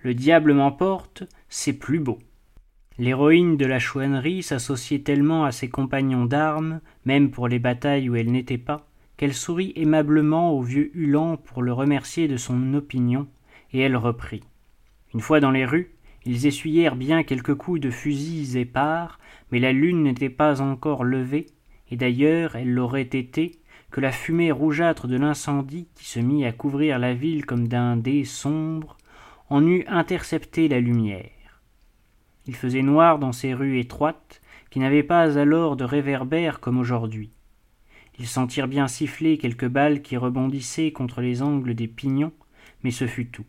Le 0.00 0.14
diable 0.14 0.54
m'emporte, 0.54 1.24
c'est 1.48 1.72
plus 1.72 1.98
beau. 1.98 2.18
L'héroïne 3.00 3.56
de 3.56 3.64
la 3.64 3.78
chouannerie 3.78 4.42
s'associait 4.42 5.02
tellement 5.02 5.44
à 5.44 5.52
ses 5.52 5.68
compagnons 5.68 6.24
d'armes, 6.24 6.80
même 7.04 7.30
pour 7.30 7.46
les 7.46 7.60
batailles 7.60 8.10
où 8.10 8.16
elle 8.16 8.32
n'était 8.32 8.58
pas, 8.58 8.88
qu'elle 9.16 9.34
sourit 9.34 9.72
aimablement 9.76 10.52
au 10.52 10.62
vieux 10.62 10.90
Hulan 10.94 11.36
pour 11.36 11.62
le 11.62 11.72
remercier 11.72 12.26
de 12.26 12.36
son 12.36 12.74
opinion, 12.74 13.28
et 13.72 13.78
elle 13.78 13.96
reprit. 13.96 14.42
Une 15.14 15.20
fois 15.20 15.38
dans 15.38 15.52
les 15.52 15.64
rues, 15.64 15.92
ils 16.24 16.46
essuyèrent 16.46 16.96
bien 16.96 17.22
quelques 17.22 17.54
coups 17.54 17.80
de 17.80 17.90
fusils 17.90 18.56
épars, 18.56 19.20
mais 19.52 19.60
la 19.60 19.72
lune 19.72 20.02
n'était 20.02 20.28
pas 20.28 20.60
encore 20.60 21.04
levée, 21.04 21.46
et 21.92 21.96
d'ailleurs 21.96 22.56
elle 22.56 22.74
l'aurait 22.74 23.02
été, 23.02 23.60
que 23.92 24.00
la 24.00 24.10
fumée 24.10 24.50
rougeâtre 24.50 25.06
de 25.06 25.16
l'incendie 25.16 25.86
qui 25.94 26.04
se 26.04 26.18
mit 26.18 26.44
à 26.44 26.52
couvrir 26.52 26.98
la 26.98 27.14
ville 27.14 27.46
comme 27.46 27.68
d'un 27.68 27.96
dé 27.96 28.24
sombre 28.24 28.96
en 29.50 29.64
eût 29.64 29.84
intercepté 29.86 30.66
la 30.66 30.80
lumière. 30.80 31.30
Il 32.48 32.56
faisait 32.56 32.82
noir 32.82 33.18
dans 33.18 33.32
ces 33.32 33.52
rues 33.52 33.78
étroites, 33.78 34.40
qui 34.70 34.80
n'avaient 34.80 35.02
pas 35.02 35.38
alors 35.38 35.76
de 35.76 35.84
réverbères 35.84 36.60
comme 36.60 36.78
aujourd'hui. 36.78 37.30
Ils 38.18 38.26
sentirent 38.26 38.68
bien 38.68 38.88
siffler 38.88 39.36
quelques 39.36 39.68
balles 39.68 40.00
qui 40.00 40.16
rebondissaient 40.16 40.90
contre 40.90 41.20
les 41.20 41.42
angles 41.42 41.74
des 41.74 41.86
pignons, 41.86 42.32
mais 42.82 42.90
ce 42.90 43.06
fut 43.06 43.26
tout. 43.26 43.44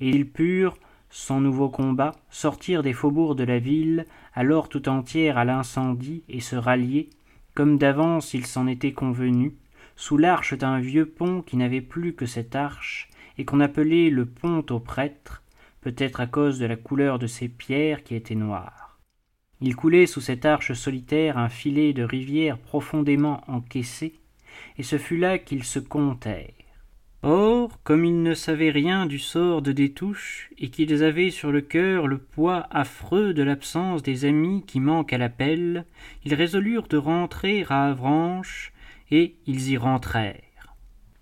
Et 0.00 0.10
ils 0.10 0.28
purent, 0.28 0.76
sans 1.10 1.40
nouveau 1.40 1.68
combat, 1.68 2.16
sortir 2.28 2.82
des 2.82 2.92
faubourgs 2.92 3.36
de 3.36 3.44
la 3.44 3.60
ville, 3.60 4.04
alors 4.34 4.68
tout 4.68 4.88
entière 4.88 5.38
à 5.38 5.44
l'incendie, 5.44 6.24
et 6.28 6.40
se 6.40 6.56
rallier, 6.56 7.10
comme 7.54 7.78
d'avance 7.78 8.34
il 8.34 8.46
s'en 8.46 8.66
était 8.66 8.92
convenu, 8.92 9.54
sous 9.94 10.16
l'arche 10.16 10.54
d'un 10.54 10.80
vieux 10.80 11.06
pont 11.06 11.40
qui 11.40 11.56
n'avait 11.56 11.80
plus 11.80 12.14
que 12.14 12.26
cette 12.26 12.56
arche, 12.56 13.08
et 13.38 13.44
qu'on 13.44 13.60
appelait 13.60 14.10
le 14.10 14.26
pont 14.26 14.66
aux 14.70 14.80
prêtres, 14.80 15.43
peut-être 15.84 16.20
à 16.20 16.26
cause 16.26 16.58
de 16.58 16.64
la 16.64 16.76
couleur 16.76 17.18
de 17.18 17.26
ces 17.26 17.46
pierres 17.46 18.02
qui 18.04 18.14
étaient 18.14 18.34
noires. 18.34 18.98
Il 19.60 19.76
coulait 19.76 20.06
sous 20.06 20.22
cette 20.22 20.46
arche 20.46 20.72
solitaire 20.72 21.36
un 21.36 21.50
filet 21.50 21.92
de 21.92 22.02
rivière 22.02 22.56
profondément 22.56 23.42
encaissé, 23.48 24.14
et 24.78 24.82
ce 24.82 24.96
fut 24.96 25.18
là 25.18 25.36
qu'ils 25.38 25.62
se 25.64 25.78
comptèrent. 25.78 26.54
Or, 27.22 27.82
comme 27.82 28.06
ils 28.06 28.22
ne 28.22 28.32
savaient 28.32 28.70
rien 28.70 29.04
du 29.04 29.18
sort 29.18 29.60
de 29.60 29.72
Détouche, 29.72 30.48
et 30.56 30.70
qu'ils 30.70 31.04
avaient 31.04 31.30
sur 31.30 31.52
le 31.52 31.60
cœur 31.60 32.06
le 32.06 32.16
poids 32.16 32.66
affreux 32.70 33.34
de 33.34 33.42
l'absence 33.42 34.02
des 34.02 34.24
amis 34.24 34.64
qui 34.66 34.80
manquent 34.80 35.12
à 35.12 35.18
l'appel, 35.18 35.84
ils 36.24 36.34
résolurent 36.34 36.88
de 36.88 36.96
rentrer 36.96 37.66
à 37.68 37.90
Avranches, 37.90 38.72
et 39.10 39.36
ils 39.46 39.68
y 39.68 39.76
rentrèrent. 39.76 40.74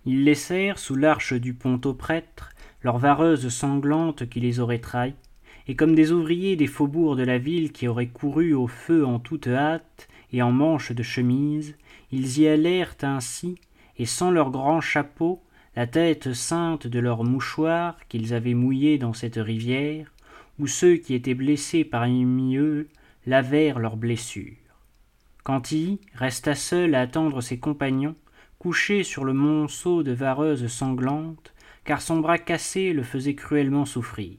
Ils 0.06 0.22
laissèrent 0.22 0.78
sous 0.78 0.94
l'arche 0.94 1.32
du 1.34 1.52
pont 1.52 1.80
aux 1.84 1.94
prêtres 1.94 2.51
leurs 2.82 2.98
vareuses 2.98 3.48
sanglantes 3.48 4.28
qui 4.28 4.40
les 4.40 4.60
auraient 4.60 4.78
trahis, 4.78 5.14
et 5.68 5.76
comme 5.76 5.94
des 5.94 6.12
ouvriers 6.12 6.56
des 6.56 6.66
faubourgs 6.66 7.16
de 7.16 7.22
la 7.22 7.38
ville 7.38 7.72
qui 7.72 7.86
auraient 7.86 8.08
couru 8.08 8.52
au 8.52 8.66
feu 8.66 9.06
en 9.06 9.18
toute 9.18 9.46
hâte 9.46 10.08
et 10.32 10.42
en 10.42 10.50
manches 10.50 10.92
de 10.92 11.02
chemise, 11.02 11.76
ils 12.10 12.40
y 12.40 12.48
allèrent 12.48 12.96
ainsi, 13.02 13.56
et 13.98 14.06
sans 14.06 14.30
leurs 14.30 14.50
grands 14.50 14.80
chapeaux, 14.80 15.42
la 15.76 15.86
tête 15.86 16.32
ceinte 16.32 16.86
de 16.86 16.98
leurs 16.98 17.24
mouchoirs 17.24 17.96
qu'ils 18.08 18.34
avaient 18.34 18.54
mouillés 18.54 18.98
dans 18.98 19.12
cette 19.12 19.36
rivière, 19.36 20.12
où 20.58 20.66
ceux 20.66 20.96
qui 20.96 21.14
étaient 21.14 21.34
blessés 21.34 21.84
parmi 21.84 22.56
eux 22.56 22.88
lavèrent 23.26 23.78
leurs 23.78 23.96
blessures. 23.96 24.56
Cantilly 25.44 26.00
resta 26.14 26.54
seul 26.54 26.94
à 26.94 27.00
attendre 27.00 27.40
ses 27.40 27.58
compagnons, 27.58 28.16
couchés 28.58 29.02
sur 29.02 29.24
le 29.24 29.32
monceau 29.32 30.02
de 30.02 30.12
vareuses 30.12 30.66
sanglantes, 30.66 31.52
car 31.84 32.00
son 32.02 32.20
bras 32.20 32.38
cassé 32.38 32.92
le 32.92 33.02
faisait 33.02 33.34
cruellement 33.34 33.84
souffrir. 33.84 34.38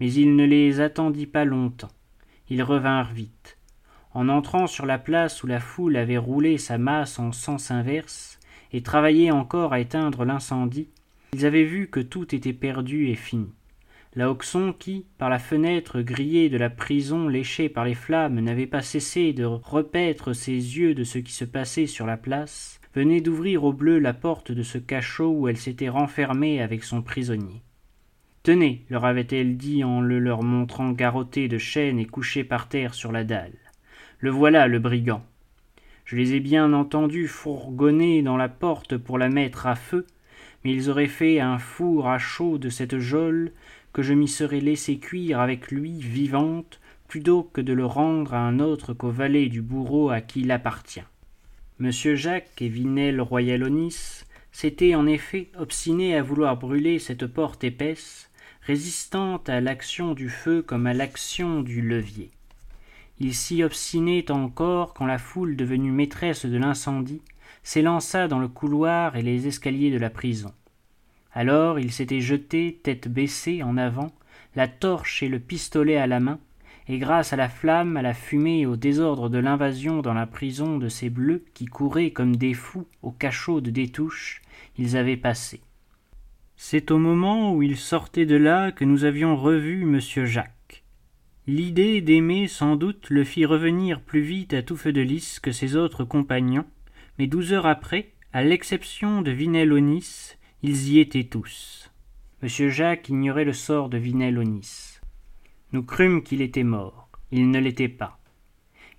Mais 0.00 0.12
il 0.12 0.36
ne 0.36 0.44
les 0.44 0.80
attendit 0.80 1.26
pas 1.26 1.44
longtemps. 1.44 1.92
Ils 2.48 2.62
revinrent 2.62 3.12
vite. 3.12 3.58
En 4.12 4.28
entrant 4.28 4.66
sur 4.66 4.86
la 4.86 4.98
place 4.98 5.42
où 5.42 5.46
la 5.46 5.60
foule 5.60 5.96
avait 5.96 6.18
roulé 6.18 6.58
sa 6.58 6.78
masse 6.78 7.18
en 7.18 7.32
sens 7.32 7.70
inverse 7.70 8.38
et 8.72 8.82
travaillé 8.82 9.30
encore 9.30 9.72
à 9.72 9.80
éteindre 9.80 10.24
l'incendie, 10.24 10.88
ils 11.32 11.46
avaient 11.46 11.64
vu 11.64 11.88
que 11.88 12.00
tout 12.00 12.34
était 12.34 12.52
perdu 12.52 13.08
et 13.08 13.16
fini. 13.16 13.52
La 14.14 14.30
Hoxon 14.30 14.72
qui, 14.72 15.06
par 15.18 15.28
la 15.28 15.40
fenêtre 15.40 16.00
grillée 16.00 16.48
de 16.48 16.56
la 16.56 16.70
prison 16.70 17.26
léchée 17.26 17.68
par 17.68 17.84
les 17.84 17.96
flammes, 17.96 18.38
n'avait 18.38 18.68
pas 18.68 18.82
cessé 18.82 19.32
de 19.32 19.44
repaître 19.44 20.32
ses 20.32 20.52
yeux 20.52 20.94
de 20.94 21.02
ce 21.02 21.18
qui 21.18 21.32
se 21.32 21.44
passait 21.44 21.88
sur 21.88 22.06
la 22.06 22.16
place, 22.16 22.80
venait 22.94 23.20
d'ouvrir 23.20 23.64
au 23.64 23.72
bleu 23.72 23.98
la 23.98 24.14
porte 24.14 24.52
de 24.52 24.62
ce 24.62 24.78
cachot 24.78 25.30
où 25.30 25.48
elle 25.48 25.56
s'était 25.56 25.88
renfermée 25.88 26.60
avec 26.62 26.84
son 26.84 27.02
prisonnier. 27.02 27.62
Tenez, 28.44 28.84
leur 28.90 29.04
avait-elle 29.04 29.56
dit 29.56 29.82
en 29.84 30.00
le 30.00 30.18
leur 30.18 30.42
montrant 30.42 30.90
garrotté 30.90 31.48
de 31.48 31.58
chaînes 31.58 31.98
et 31.98 32.06
couché 32.06 32.44
par 32.44 32.68
terre 32.68 32.94
sur 32.94 33.10
la 33.10 33.24
dalle. 33.24 33.56
Le 34.18 34.30
voilà, 34.30 34.68
le 34.68 34.78
brigand. 34.78 35.24
Je 36.04 36.16
les 36.16 36.34
ai 36.34 36.40
bien 36.40 36.72
entendus 36.72 37.26
fourgonner 37.26 38.22
dans 38.22 38.36
la 38.36 38.50
porte 38.50 38.96
pour 38.96 39.18
la 39.18 39.30
mettre 39.30 39.66
à 39.66 39.74
feu, 39.74 40.06
mais 40.62 40.72
ils 40.72 40.90
auraient 40.90 41.06
fait 41.06 41.40
un 41.40 41.58
four 41.58 42.08
à 42.08 42.18
chaud 42.18 42.58
de 42.58 42.68
cette 42.68 42.98
geôle 42.98 43.52
que 43.92 44.02
je 44.02 44.12
m'y 44.12 44.28
serais 44.28 44.60
laissé 44.60 44.98
cuire 44.98 45.40
avec 45.40 45.70
lui 45.70 45.98
vivante, 45.98 46.80
plutôt 47.08 47.44
que 47.44 47.60
de 47.60 47.72
le 47.72 47.86
rendre 47.86 48.34
à 48.34 48.40
un 48.46 48.60
autre 48.60 48.92
qu'au 48.92 49.10
valet 49.10 49.46
du 49.46 49.62
bourreau 49.62 50.10
à 50.10 50.20
qui 50.20 50.42
il 50.42 50.50
appartient. 50.50 51.04
Monsieur 51.80 52.14
Jacques 52.14 52.62
et 52.62 52.68
Vinel 52.68 53.20
Royalonis 53.20 54.22
s'étaient 54.52 54.94
en 54.94 55.08
effet 55.08 55.50
obstinés 55.58 56.14
à 56.14 56.22
vouloir 56.22 56.56
brûler 56.56 57.00
cette 57.00 57.26
porte 57.26 57.64
épaisse, 57.64 58.30
résistante 58.62 59.48
à 59.48 59.60
l'action 59.60 60.14
du 60.14 60.28
feu 60.28 60.62
comme 60.62 60.86
à 60.86 60.94
l'action 60.94 61.62
du 61.62 61.82
levier. 61.82 62.30
Ils 63.18 63.34
s'y 63.34 63.64
obstinaient 63.64 64.30
encore 64.30 64.94
quand 64.94 65.06
la 65.06 65.18
foule 65.18 65.56
devenue 65.56 65.90
maîtresse 65.90 66.46
de 66.46 66.56
l'incendie 66.56 67.22
s'élança 67.64 68.28
dans 68.28 68.38
le 68.38 68.48
couloir 68.48 69.16
et 69.16 69.22
les 69.22 69.48
escaliers 69.48 69.90
de 69.90 69.98
la 69.98 70.10
prison. 70.10 70.52
Alors 71.32 71.80
il 71.80 71.90
s'était 71.90 72.20
jeté, 72.20 72.78
tête 72.84 73.08
baissée, 73.08 73.64
en 73.64 73.76
avant, 73.76 74.12
la 74.54 74.68
torche 74.68 75.24
et 75.24 75.28
le 75.28 75.40
pistolet 75.40 75.96
à 75.96 76.06
la 76.06 76.20
main, 76.20 76.38
et 76.88 76.98
grâce 76.98 77.32
à 77.32 77.36
la 77.36 77.48
flamme, 77.48 77.96
à 77.96 78.02
la 78.02 78.14
fumée 78.14 78.60
et 78.60 78.66
au 78.66 78.76
désordre 78.76 79.28
de 79.28 79.38
l'invasion 79.38 80.02
dans 80.02 80.14
la 80.14 80.26
prison 80.26 80.78
de 80.78 80.88
ces 80.88 81.10
bleus 81.10 81.44
qui 81.54 81.64
couraient 81.64 82.10
comme 82.10 82.36
des 82.36 82.54
fous 82.54 82.86
au 83.02 83.10
cachot 83.10 83.60
de 83.60 83.70
Détouche, 83.70 84.42
ils 84.76 84.96
avaient 84.96 85.16
passé. 85.16 85.60
C'est 86.56 86.90
au 86.90 86.98
moment 86.98 87.54
où 87.54 87.62
il 87.62 87.76
sortait 87.76 88.26
de 88.26 88.36
là 88.36 88.70
que 88.70 88.84
nous 88.84 89.04
avions 89.04 89.36
revu 89.36 89.84
monsieur 89.84 90.24
Jacques. 90.26 90.84
L'idée 91.46 92.00
d'aimer 92.00 92.48
sans 92.48 92.76
doute 92.76 93.10
le 93.10 93.24
fit 93.24 93.44
revenir 93.44 94.00
plus 94.00 94.22
vite 94.22 94.54
à 94.54 94.62
tout 94.62 94.76
feu 94.76 94.92
de 94.92 95.02
lys 95.02 95.40
que 95.40 95.52
ses 95.52 95.76
autres 95.76 96.04
compagnons, 96.04 96.64
mais 97.18 97.26
douze 97.26 97.52
heures 97.52 97.66
après, 97.66 98.12
à 98.32 98.42
l'exception 98.42 99.20
de 99.20 99.30
Vinel-Onis, 99.30 100.36
ils 100.62 100.92
y 100.92 101.00
étaient 101.00 101.24
tous. 101.24 101.90
Monsieur 102.42 102.70
Jacques 102.70 103.08
ignorait 103.08 103.44
le 103.44 103.52
sort 103.52 103.88
de 103.88 103.98
Vinel-Onis. 103.98 104.93
Nous 105.74 105.82
crûmes 105.82 106.22
qu'il 106.22 106.40
était 106.40 106.62
mort. 106.62 107.08
Il 107.32 107.50
ne 107.50 107.58
l'était 107.58 107.88
pas. 107.88 108.20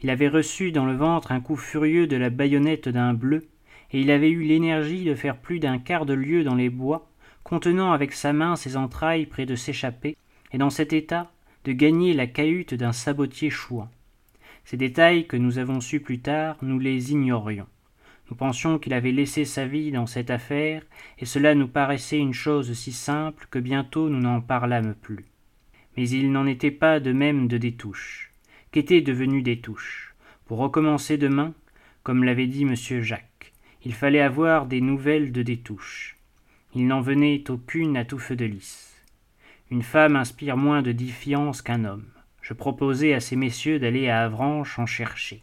Il 0.01 0.09
avait 0.09 0.27
reçu 0.27 0.73
dans 0.73 0.85
le 0.85 0.93
ventre 0.93 1.31
un 1.31 1.39
coup 1.39 1.55
furieux 1.55 2.05
de 2.05 2.17
la 2.17 2.29
baïonnette 2.29 2.89
d'un 2.89 3.13
bleu, 3.13 3.47
et 3.91 4.01
il 4.01 4.11
avait 4.11 4.29
eu 4.29 4.41
l'énergie 4.41 5.05
de 5.05 5.15
faire 5.15 5.37
plus 5.37 5.61
d'un 5.61 5.77
quart 5.77 6.05
de 6.05 6.13
lieue 6.13 6.43
dans 6.43 6.53
les 6.53 6.69
bois, 6.69 7.07
contenant 7.45 7.93
avec 7.93 8.11
sa 8.11 8.33
main 8.33 8.57
ses 8.57 8.75
entrailles 8.75 9.25
près 9.25 9.45
de 9.45 9.55
s'échapper, 9.55 10.17
et 10.51 10.57
dans 10.57 10.69
cet 10.69 10.91
état 10.91 11.31
de 11.63 11.71
gagner 11.71 12.13
la 12.13 12.27
cahute 12.27 12.73
d'un 12.73 12.91
sabotier 12.91 13.49
chouan. 13.49 13.89
Ces 14.65 14.75
détails 14.75 15.27
que 15.27 15.37
nous 15.37 15.59
avons 15.59 15.79
su 15.79 16.01
plus 16.01 16.19
tard, 16.19 16.57
nous 16.61 16.77
les 16.77 17.13
ignorions. 17.13 17.67
Nous 18.29 18.35
pensions 18.35 18.79
qu'il 18.79 18.93
avait 18.93 19.13
laissé 19.13 19.45
sa 19.45 19.65
vie 19.65 19.91
dans 19.91 20.07
cette 20.07 20.29
affaire, 20.29 20.83
et 21.19 21.25
cela 21.25 21.55
nous 21.55 21.69
paraissait 21.69 22.19
une 22.19 22.33
chose 22.33 22.73
si 22.73 22.91
simple 22.91 23.47
que 23.49 23.59
bientôt 23.59 24.09
nous 24.09 24.19
n'en 24.19 24.41
parlâmes 24.41 24.93
plus 24.93 25.23
mais 25.97 26.09
il 26.09 26.31
n'en 26.31 26.45
était 26.45 26.71
pas 26.71 26.99
de 26.99 27.11
même 27.11 27.47
de 27.47 27.57
Détouche. 27.57 28.31
Qu'était 28.71 29.01
devenu 29.01 29.41
Détouche 29.41 30.15
Pour 30.45 30.57
recommencer 30.57 31.17
demain, 31.17 31.53
comme 32.03 32.23
l'avait 32.23 32.47
dit 32.47 32.65
monsieur 32.65 33.01
Jacques, 33.01 33.53
il 33.83 33.93
fallait 33.93 34.21
avoir 34.21 34.65
des 34.65 34.81
nouvelles 34.81 35.31
de 35.31 35.43
Détouche. 35.43 36.17
Il 36.73 36.87
n'en 36.87 37.01
venait 37.01 37.43
aucune 37.49 37.95
à 37.95 38.03
tout 38.03 38.21
de 38.31 38.45
lys. 38.45 38.93
Une 39.71 39.83
femme 39.83 40.15
inspire 40.15 40.57
moins 40.57 40.81
de 40.81 40.91
défiance 40.91 41.61
qu'un 41.61 41.85
homme. 41.85 42.05
Je 42.41 42.53
proposai 42.53 43.13
à 43.13 43.19
ces 43.19 43.35
messieurs 43.35 43.79
d'aller 43.79 44.09
à 44.09 44.23
Avranches 44.23 44.77
en 44.77 44.85
chercher. 44.85 45.41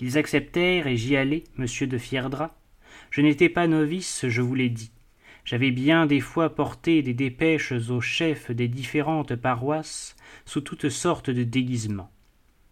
Ils 0.00 0.18
acceptèrent 0.18 0.86
et 0.86 0.96
j'y 0.96 1.16
allai, 1.16 1.44
monsieur 1.56 1.86
de 1.86 1.96
Fierdra. 1.96 2.54
Je 3.10 3.20
n'étais 3.20 3.48
pas 3.48 3.66
novice, 3.66 4.26
je 4.28 4.42
vous 4.42 4.54
l'ai 4.54 4.68
dit. 4.68 4.90
J'avais 5.48 5.70
bien 5.70 6.04
des 6.04 6.20
fois 6.20 6.54
porté 6.54 7.00
des 7.00 7.14
dépêches 7.14 7.72
aux 7.72 8.02
chefs 8.02 8.50
des 8.50 8.68
différentes 8.68 9.34
paroisses 9.34 10.14
sous 10.44 10.60
toutes 10.60 10.90
sortes 10.90 11.30
de 11.30 11.42
déguisements. 11.42 12.12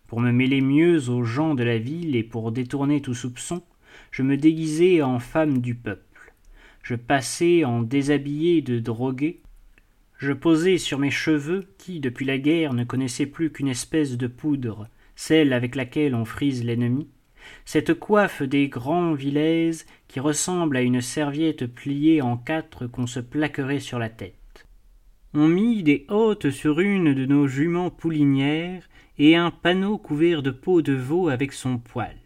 Pour 0.07 0.21
me 0.21 0.31
mêler 0.31 0.61
mieux 0.61 1.09
aux 1.09 1.23
gens 1.23 1.55
de 1.55 1.65
la 1.65 1.79
ville 1.79 2.15
et 2.17 2.23
pour 2.23 2.53
détourner 2.53 3.01
tout 3.01 3.15
soupçon, 3.15 3.63
je 4.11 4.23
me 4.23 4.37
déguisais 4.37 5.01
en 5.01 5.21
femme 5.21 5.63
du 5.63 5.75
peuple. 5.75 6.35
Je 6.83 6.97
passais 6.97 7.65
en 7.65 7.81
déshabillé 7.81 8.61
de 8.61 8.79
drogué. 8.79 9.41
Je 10.19 10.35
posais 10.35 10.77
sur 10.77 10.99
mes 10.99 11.11
cheveux, 11.11 11.69
qui, 11.79 11.99
depuis 11.99 12.27
la 12.27 12.37
guerre, 12.37 12.75
ne 12.75 12.85
connaissaient 12.85 13.25
plus 13.25 13.51
qu'une 13.51 13.69
espèce 13.69 14.19
de 14.19 14.27
poudre, 14.27 14.87
celle 15.15 15.55
avec 15.55 15.77
laquelle 15.77 16.15
on 16.15 16.27
frise 16.27 16.63
l'ennemi, 16.63 17.09
cette 17.65 17.95
coiffe 17.95 18.43
des 18.43 18.69
grands 18.69 19.15
vilaises 19.15 19.87
qui 20.09 20.21
ressemble 20.21 20.77
à 20.77 20.83
une 20.83 21.01
serviette 21.01 21.67
pliée 21.67 22.23
en 22.23 22.37
quatre 22.37 22.87
qu'on 22.87 23.07
se 23.07 23.21
plaquerait 23.21 23.81
sur 23.81 23.99
la 23.99 24.09
tête. 24.09 24.67
On 25.35 25.49
mit 25.49 25.83
des 25.83 26.07
hôtes 26.09 26.51
sur 26.51 26.81
une 26.81 27.13
de 27.13 27.27
nos 27.27 27.47
juments 27.47 27.91
poulinières 27.91 28.89
et 29.19 29.37
un 29.37 29.51
panneau 29.51 29.99
couvert 29.99 30.43
de 30.43 30.51
peau 30.51 30.83
de 30.83 30.95
veau 30.95 31.29
avec 31.29 31.53
son 31.53 31.79
poil. 31.79 32.17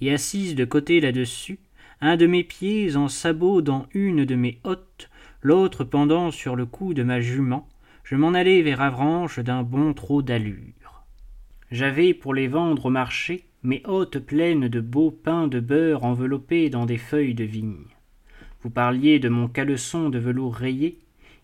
Et 0.00 0.12
assise 0.12 0.54
de 0.54 0.64
côté 0.64 1.00
là-dessus, 1.00 1.60
un 2.00 2.16
de 2.16 2.26
mes 2.26 2.42
pieds 2.42 2.96
en 2.96 3.08
sabot 3.08 3.62
dans 3.62 3.86
une 3.94 4.24
de 4.24 4.34
mes 4.34 4.58
hottes, 4.64 5.08
l'autre 5.40 5.84
pendant 5.84 6.30
sur 6.30 6.56
le 6.56 6.66
cou 6.66 6.94
de 6.94 7.02
ma 7.02 7.20
jument, 7.20 7.68
je 8.04 8.16
m'en 8.16 8.34
allai 8.34 8.62
vers 8.62 8.80
Avranches 8.80 9.38
d'un 9.38 9.62
bon 9.62 9.94
trot 9.94 10.22
d'allure. 10.22 11.04
J'avais 11.70 12.12
pour 12.12 12.34
les 12.34 12.48
vendre 12.48 12.86
au 12.86 12.90
marché 12.90 13.44
mes 13.64 13.82
hôtes 13.86 14.18
pleines 14.18 14.66
de 14.66 14.80
beaux 14.80 15.12
pains 15.12 15.46
de 15.46 15.60
beurre 15.60 16.02
enveloppés 16.02 16.68
dans 16.68 16.84
des 16.84 16.98
feuilles 16.98 17.34
de 17.34 17.44
vigne. 17.44 17.86
Vous 18.62 18.70
parliez 18.70 19.20
de 19.20 19.28
mon 19.28 19.46
caleçon 19.46 20.08
de 20.08 20.18
velours 20.18 20.54
rayé. 20.54 20.98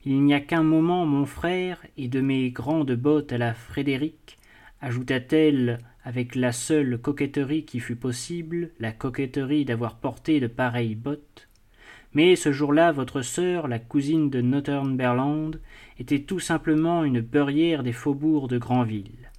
Il 0.05 0.23
n'y 0.25 0.35
a 0.35 0.41
qu'un 0.41 0.65
moment, 0.65 1.07
mon 1.07 1.27
frère, 1.27 1.85
et 1.97 2.09
de 2.09 2.21
mes 2.21 2.51
grandes 2.51 2.95
bottes 2.95 3.33
à 3.33 3.39
la 3.39 3.55
Frédéric, 3.55 4.39
ajouta-t-elle 4.81 5.79
avec 6.03 6.35
la 6.35 6.51
seule 6.51 6.99
coquetterie 6.99 7.65
qui 7.65 7.79
fût 7.79 7.97
possible, 7.97 8.71
la 8.81 8.91
coquetterie 8.91 9.65
d'avoir 9.65 9.97
porté 9.97 10.41
de 10.41 10.47
pareilles 10.49 10.97
bottes. 10.97 11.49
Mais 12.15 12.35
ce 12.35 12.51
jour-là, 12.51 12.91
votre 12.91 13.23
sœur, 13.23 13.69
la 13.69 13.79
cousine 13.79 14.31
de 14.31 14.41
Northumberland, 14.41 15.61
était 15.99 16.23
tout 16.23 16.41
simplement 16.41 17.05
une 17.05 17.21
beurrière 17.21 17.85
des 17.85 17.93
faubourgs 17.93 18.49
de 18.49 18.59
Granville. 18.59 19.31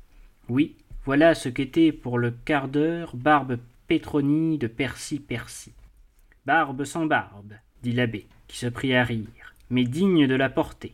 Oui, 0.48 0.76
voilà 1.10 1.34
ce 1.34 1.50
qu'était 1.50 1.92
pour 1.92 2.20
le 2.20 2.30
quart 2.30 2.68
d'heure 2.68 3.16
Barbe 3.16 3.58
Pétronie 3.88 4.60
de 4.60 4.68
Percy-Percy. 4.68 5.74
Barbe 6.46 6.84
sans 6.84 7.08
barbe, 7.08 7.54
dit 7.82 7.94
l'abbé, 7.94 8.28
qui 8.48 8.60
se 8.60 8.68
prit 8.68 8.94
à 8.94 9.04
rire, 9.04 9.56
mais 9.72 9.86
digne 9.86 10.28
de 10.28 10.36
la 10.36 10.52
portée. 10.52 10.94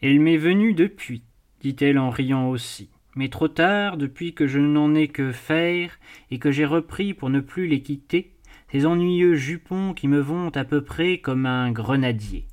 Elle 0.00 0.20
m'est 0.20 0.36
venue 0.36 0.74
depuis, 0.74 1.24
dit-elle 1.60 1.98
en 1.98 2.08
riant 2.08 2.48
aussi, 2.50 2.88
mais 3.16 3.28
trop 3.28 3.48
tard 3.48 3.96
depuis 3.96 4.32
que 4.32 4.46
je 4.46 4.60
n'en 4.60 4.94
ai 4.94 5.08
que 5.08 5.32
faire 5.32 5.98
et 6.30 6.38
que 6.38 6.52
j'ai 6.52 6.64
repris 6.64 7.12
pour 7.12 7.28
ne 7.28 7.40
plus 7.40 7.66
les 7.66 7.82
quitter, 7.82 8.30
ces 8.70 8.86
ennuyeux 8.86 9.34
jupons 9.34 9.92
qui 9.92 10.06
me 10.06 10.20
vont 10.20 10.50
à 10.50 10.62
peu 10.62 10.84
près 10.84 11.18
comme 11.18 11.46
un 11.46 11.72
grenadier. 11.72 12.46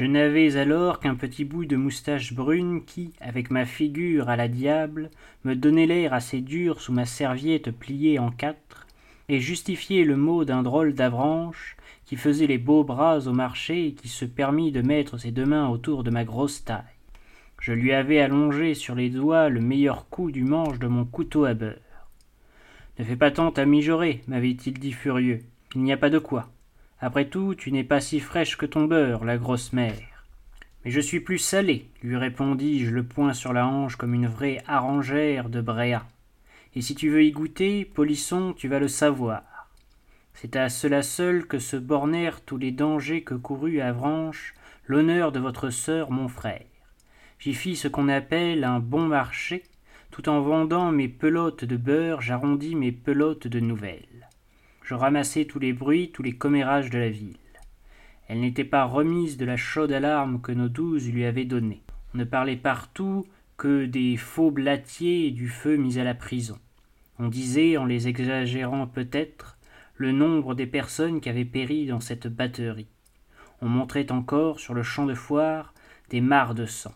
Je 0.00 0.06
n'avais 0.06 0.56
alors 0.56 0.98
qu'un 0.98 1.14
petit 1.14 1.44
bout 1.44 1.66
de 1.66 1.76
moustache 1.76 2.32
brune 2.32 2.86
qui, 2.86 3.12
avec 3.20 3.50
ma 3.50 3.66
figure 3.66 4.30
à 4.30 4.36
la 4.36 4.48
diable, 4.48 5.10
me 5.44 5.54
donnait 5.54 5.84
l'air 5.84 6.14
assez 6.14 6.40
dur 6.40 6.80
sous 6.80 6.90
ma 6.90 7.04
serviette 7.04 7.70
pliée 7.70 8.18
en 8.18 8.30
quatre, 8.30 8.86
et 9.28 9.40
justifiait 9.40 10.04
le 10.04 10.16
mot 10.16 10.46
d'un 10.46 10.62
drôle 10.62 10.94
d'Avranche 10.94 11.76
qui 12.06 12.16
faisait 12.16 12.46
les 12.46 12.56
beaux 12.56 12.82
bras 12.82 13.28
au 13.28 13.34
marché 13.34 13.88
et 13.88 13.92
qui 13.92 14.08
se 14.08 14.24
permit 14.24 14.72
de 14.72 14.80
mettre 14.80 15.18
ses 15.18 15.32
deux 15.32 15.44
mains 15.44 15.68
autour 15.68 16.02
de 16.02 16.08
ma 16.08 16.24
grosse 16.24 16.64
taille. 16.64 16.80
Je 17.60 17.74
lui 17.74 17.92
avais 17.92 18.20
allongé 18.20 18.72
sur 18.72 18.94
les 18.94 19.10
doigts 19.10 19.50
le 19.50 19.60
meilleur 19.60 20.08
coup 20.08 20.30
du 20.30 20.44
manche 20.44 20.78
de 20.78 20.86
mon 20.86 21.04
couteau 21.04 21.44
à 21.44 21.52
beurre. 21.52 21.76
Ne 22.98 23.04
fais 23.04 23.16
pas 23.16 23.30
tant 23.30 23.50
à 23.50 23.66
mijorer, 23.66 24.22
m'avait-il 24.28 24.78
dit 24.78 24.92
furieux. 24.92 25.40
Il 25.74 25.82
n'y 25.82 25.92
a 25.92 25.98
pas 25.98 26.08
de 26.08 26.18
quoi. 26.18 26.48
Après 27.02 27.24
tout, 27.24 27.54
tu 27.54 27.72
n'es 27.72 27.82
pas 27.82 28.02
si 28.02 28.20
fraîche 28.20 28.58
que 28.58 28.66
ton 28.66 28.84
beurre, 28.84 29.24
la 29.24 29.38
grosse 29.38 29.72
mère. 29.72 30.26
Mais 30.84 30.90
je 30.90 31.00
suis 31.00 31.20
plus 31.20 31.38
salé, 31.38 31.88
lui 32.02 32.18
répondis-je, 32.18 32.90
le 32.90 33.04
poing 33.04 33.32
sur 33.32 33.54
la 33.54 33.66
hanche 33.66 33.96
comme 33.96 34.12
une 34.12 34.26
vraie 34.26 34.62
arrangère 34.66 35.48
de 35.48 35.62
Bréa. 35.62 36.06
Et 36.74 36.82
si 36.82 36.94
tu 36.94 37.08
veux 37.08 37.24
y 37.24 37.30
goûter, 37.32 37.86
polisson, 37.86 38.52
tu 38.52 38.68
vas 38.68 38.78
le 38.78 38.88
savoir. 38.88 39.42
C'est 40.34 40.56
à 40.56 40.68
cela 40.68 41.02
seul 41.02 41.46
que 41.46 41.58
se 41.58 41.76
bornèrent 41.76 42.42
tous 42.42 42.58
les 42.58 42.70
dangers 42.70 43.22
que 43.22 43.34
courut 43.34 43.80
Avranches 43.80 44.54
l'honneur 44.86 45.32
de 45.32 45.40
votre 45.40 45.70
sœur, 45.70 46.10
mon 46.10 46.28
frère. 46.28 46.66
J'y 47.38 47.54
fis 47.54 47.76
ce 47.76 47.88
qu'on 47.88 48.08
appelle 48.08 48.62
un 48.62 48.78
bon 48.78 49.06
marché, 49.06 49.62
tout 50.10 50.28
en 50.28 50.42
vendant 50.42 50.92
mes 50.92 51.08
pelotes 51.08 51.64
de 51.64 51.76
beurre, 51.78 52.20
j'arrondis 52.20 52.74
mes 52.74 52.92
pelotes 52.92 53.46
de 53.46 53.60
nouvelles 53.60 54.29
je 54.90 54.96
ramassai 54.96 55.46
tous 55.46 55.60
les 55.60 55.72
bruits, 55.72 56.10
tous 56.10 56.24
les 56.24 56.32
commérages 56.32 56.90
de 56.90 56.98
la 56.98 57.10
ville. 57.10 57.36
Elle 58.26 58.40
n'était 58.40 58.64
pas 58.64 58.82
remise 58.82 59.36
de 59.36 59.44
la 59.44 59.56
chaude 59.56 59.92
alarme 59.92 60.40
que 60.40 60.50
nos 60.50 60.68
douze 60.68 61.08
lui 61.08 61.24
avaient 61.24 61.44
donnée. 61.44 61.84
On 62.12 62.18
ne 62.18 62.24
parlait 62.24 62.56
partout 62.56 63.24
que 63.56 63.86
des 63.86 64.16
faux 64.16 64.50
blatiers 64.50 65.28
et 65.28 65.30
du 65.30 65.48
feu 65.48 65.76
mis 65.76 66.00
à 66.00 66.02
la 66.02 66.16
prison. 66.16 66.58
On 67.20 67.28
disait, 67.28 67.76
en 67.76 67.84
les 67.84 68.08
exagérant 68.08 68.88
peut-être, 68.88 69.58
le 69.94 70.10
nombre 70.10 70.56
des 70.56 70.66
personnes 70.66 71.20
qui 71.20 71.28
avaient 71.28 71.44
péri 71.44 71.86
dans 71.86 72.00
cette 72.00 72.26
batterie. 72.26 72.88
On 73.62 73.68
montrait 73.68 74.10
encore 74.10 74.58
sur 74.58 74.74
le 74.74 74.82
champ 74.82 75.06
de 75.06 75.14
foire 75.14 75.72
des 76.08 76.20
mares 76.20 76.56
de 76.56 76.66
sang. 76.66 76.94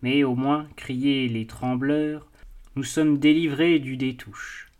Mais 0.00 0.24
au 0.24 0.34
moins, 0.34 0.66
criaient 0.76 1.28
les 1.28 1.46
trembleurs, 1.46 2.26
nous 2.74 2.84
sommes 2.84 3.18
délivrés 3.18 3.80
du 3.80 3.98
détouche. 3.98 4.70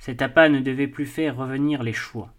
Cet 0.00 0.22
appât 0.22 0.48
ne 0.48 0.60
devait 0.60 0.88
plus 0.88 1.04
faire 1.04 1.36
revenir 1.36 1.82
les 1.82 1.92
choix. 1.92 2.32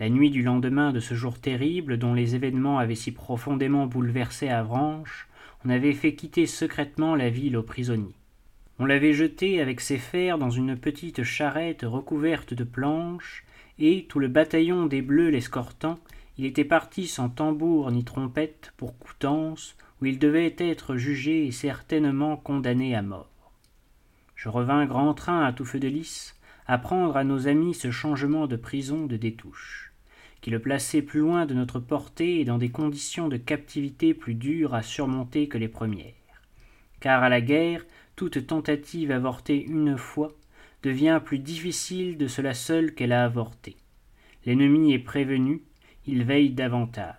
La 0.00 0.08
nuit 0.08 0.30
du 0.30 0.42
lendemain 0.42 0.92
de 0.92 0.98
ce 0.98 1.14
jour 1.14 1.38
terrible 1.38 1.96
dont 1.96 2.12
les 2.12 2.34
événements 2.34 2.80
avaient 2.80 2.96
si 2.96 3.12
profondément 3.12 3.86
bouleversé 3.86 4.48
Avranches, 4.48 5.28
on 5.64 5.70
avait 5.70 5.92
fait 5.92 6.14
quitter 6.14 6.46
secrètement 6.46 7.14
la 7.14 7.30
ville 7.30 7.56
aux 7.56 7.62
prisonniers. 7.62 8.16
On 8.80 8.84
l'avait 8.84 9.12
jeté 9.12 9.60
avec 9.60 9.80
ses 9.80 9.98
fers 9.98 10.38
dans 10.38 10.50
une 10.50 10.76
petite 10.76 11.22
charrette 11.22 11.82
recouverte 11.82 12.52
de 12.52 12.64
planches, 12.64 13.44
et, 13.78 14.06
tout 14.08 14.18
le 14.18 14.26
bataillon 14.26 14.86
des 14.86 15.02
Bleus 15.02 15.30
l'escortant, 15.30 16.00
il 16.36 16.46
était 16.46 16.64
parti 16.64 17.06
sans 17.06 17.28
tambour 17.28 17.92
ni 17.92 18.02
trompette 18.02 18.72
pour 18.76 18.98
Coutances, 18.98 19.76
où 20.02 20.06
il 20.06 20.18
devait 20.18 20.56
être 20.58 20.96
jugé 20.96 21.46
et 21.46 21.52
certainement 21.52 22.36
condamné 22.36 22.96
à 22.96 23.02
mort. 23.02 23.30
Je 24.34 24.48
revins 24.48 24.86
grand 24.86 25.14
train 25.14 25.44
à 25.44 25.52
tout 25.52 25.64
feu 25.64 25.78
de 25.78 25.88
lys, 25.88 26.37
apprendre 26.68 27.16
à 27.16 27.24
nos 27.24 27.48
amis 27.48 27.72
ce 27.72 27.90
changement 27.90 28.46
de 28.46 28.56
prison 28.56 29.06
de 29.06 29.16
Détouche, 29.16 29.94
qui 30.42 30.50
le 30.50 30.60
plaçait 30.60 31.00
plus 31.00 31.20
loin 31.20 31.46
de 31.46 31.54
notre 31.54 31.80
portée 31.80 32.40
et 32.40 32.44
dans 32.44 32.58
des 32.58 32.68
conditions 32.68 33.28
de 33.28 33.38
captivité 33.38 34.12
plus 34.12 34.34
dures 34.34 34.74
à 34.74 34.82
surmonter 34.82 35.48
que 35.48 35.56
les 35.56 35.68
premières. 35.68 36.12
Car 37.00 37.22
à 37.22 37.30
la 37.30 37.40
guerre, 37.40 37.86
toute 38.16 38.46
tentative 38.46 39.10
avortée 39.10 39.64
une 39.64 39.96
fois 39.96 40.32
devient 40.82 41.20
plus 41.24 41.38
difficile 41.38 42.18
de 42.18 42.26
cela 42.26 42.52
seule 42.52 42.94
qu'elle 42.94 43.12
a 43.12 43.24
avorté. 43.24 43.76
L'ennemi 44.44 44.92
est 44.92 44.98
prévenu, 44.98 45.62
il 46.06 46.24
veille 46.24 46.50
davantage. 46.50 47.16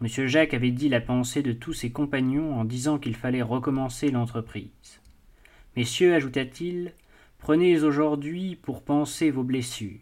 M. 0.00 0.26
Jacques 0.26 0.54
avait 0.54 0.70
dit 0.70 0.88
la 0.88 1.00
pensée 1.00 1.42
de 1.42 1.52
tous 1.52 1.74
ses 1.74 1.90
compagnons 1.90 2.58
en 2.58 2.64
disant 2.64 2.98
qu'il 2.98 3.16
fallait 3.16 3.42
recommencer 3.42 4.10
l'entreprise. 4.10 5.00
Messieurs, 5.76 6.14
ajouta-t-il, 6.14 6.92
prenez 7.38 7.82
aujourd'hui 7.82 8.56
pour 8.56 8.82
penser 8.82 9.30
vos 9.30 9.44
blessures. 9.44 10.00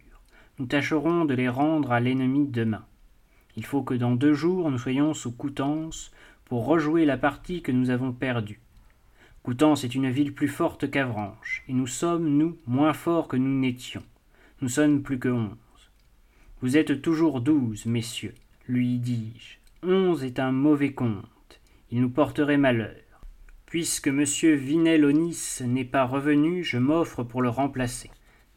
Nous 0.58 0.66
tâcherons 0.66 1.24
de 1.24 1.34
les 1.34 1.48
rendre 1.48 1.92
à 1.92 2.00
l'ennemi 2.00 2.46
demain. 2.46 2.84
Il 3.56 3.64
faut 3.64 3.82
que 3.82 3.94
dans 3.94 4.14
deux 4.14 4.34
jours 4.34 4.70
nous 4.70 4.78
soyons 4.78 5.14
sous 5.14 5.32
Coutances 5.32 6.12
pour 6.44 6.66
rejouer 6.66 7.04
la 7.04 7.16
partie 7.16 7.62
que 7.62 7.72
nous 7.72 7.90
avons 7.90 8.12
perdue. 8.12 8.60
Coutances 9.42 9.84
est 9.84 9.94
une 9.94 10.10
ville 10.10 10.32
plus 10.32 10.48
forte 10.48 10.90
qu'Avranches, 10.90 11.64
et 11.68 11.72
nous 11.72 11.86
sommes, 11.86 12.28
nous, 12.28 12.56
moins 12.66 12.94
forts 12.94 13.28
que 13.28 13.36
nous 13.36 13.60
n'étions. 13.60 14.02
Nous 14.60 14.68
sommes 14.68 15.02
plus 15.02 15.18
que 15.18 15.28
onze. 15.28 15.58
Vous 16.62 16.78
êtes 16.78 17.02
toujours 17.02 17.42
douze, 17.42 17.84
messieurs, 17.84 18.34
lui 18.66 18.98
dis-je. 18.98 19.58
Onze 19.86 20.24
est 20.24 20.38
un 20.38 20.52
mauvais 20.52 20.94
compte. 20.94 21.60
Il 21.90 22.00
nous 22.00 22.08
porterait 22.08 22.56
malheur. 22.56 23.03
Puisque 23.74 24.06
M. 24.06 24.22
Vinel-Onis 24.22 25.62
n'est 25.66 25.84
pas 25.84 26.04
revenu, 26.04 26.62
je 26.62 26.78
m'offre 26.78 27.24
pour 27.24 27.42
le 27.42 27.48
remplacer. 27.48 28.08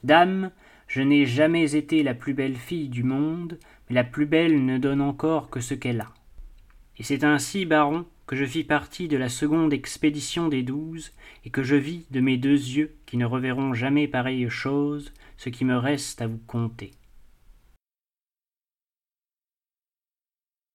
Dame, 0.04 0.52
je 0.88 1.02
n'ai 1.02 1.26
jamais 1.26 1.76
été 1.76 2.04
la 2.04 2.14
plus 2.14 2.36
belle 2.36 2.56
fille 2.56 2.88
du 2.88 3.02
monde, 3.02 3.58
mais 3.90 3.96
la 3.96 4.04
plus 4.04 4.28
belle 4.28 4.64
ne 4.64 4.78
donne 4.78 5.02
encore 5.02 5.50
que 5.50 5.60
ce 5.60 5.74
qu'elle 5.74 6.02
a. 6.02 6.14
Et 7.00 7.04
c'est 7.04 7.24
ainsi, 7.24 7.66
baron, 7.66 8.06
que 8.28 8.36
je 8.36 8.46
fis 8.46 8.64
partie 8.64 9.08
de 9.08 9.18
la 9.18 9.28
seconde 9.28 9.74
expédition 9.74 10.50
des 10.50 10.62
douze, 10.62 11.14
et 11.46 11.50
que 11.50 11.64
je 11.64 11.76
vis 11.76 12.06
de 12.12 12.22
mes 12.22 12.38
deux 12.38 12.52
yeux, 12.52 12.94
qui 13.08 13.18
ne 13.18 13.26
reverront 13.26 13.74
jamais 13.74 14.08
pareille 14.08 14.48
chose, 14.52 15.12
ce 15.38 15.50
qui 15.50 15.66
me 15.66 15.78
reste 15.78 16.22
à 16.22 16.28
vous 16.28 16.42
conter. 16.46 16.92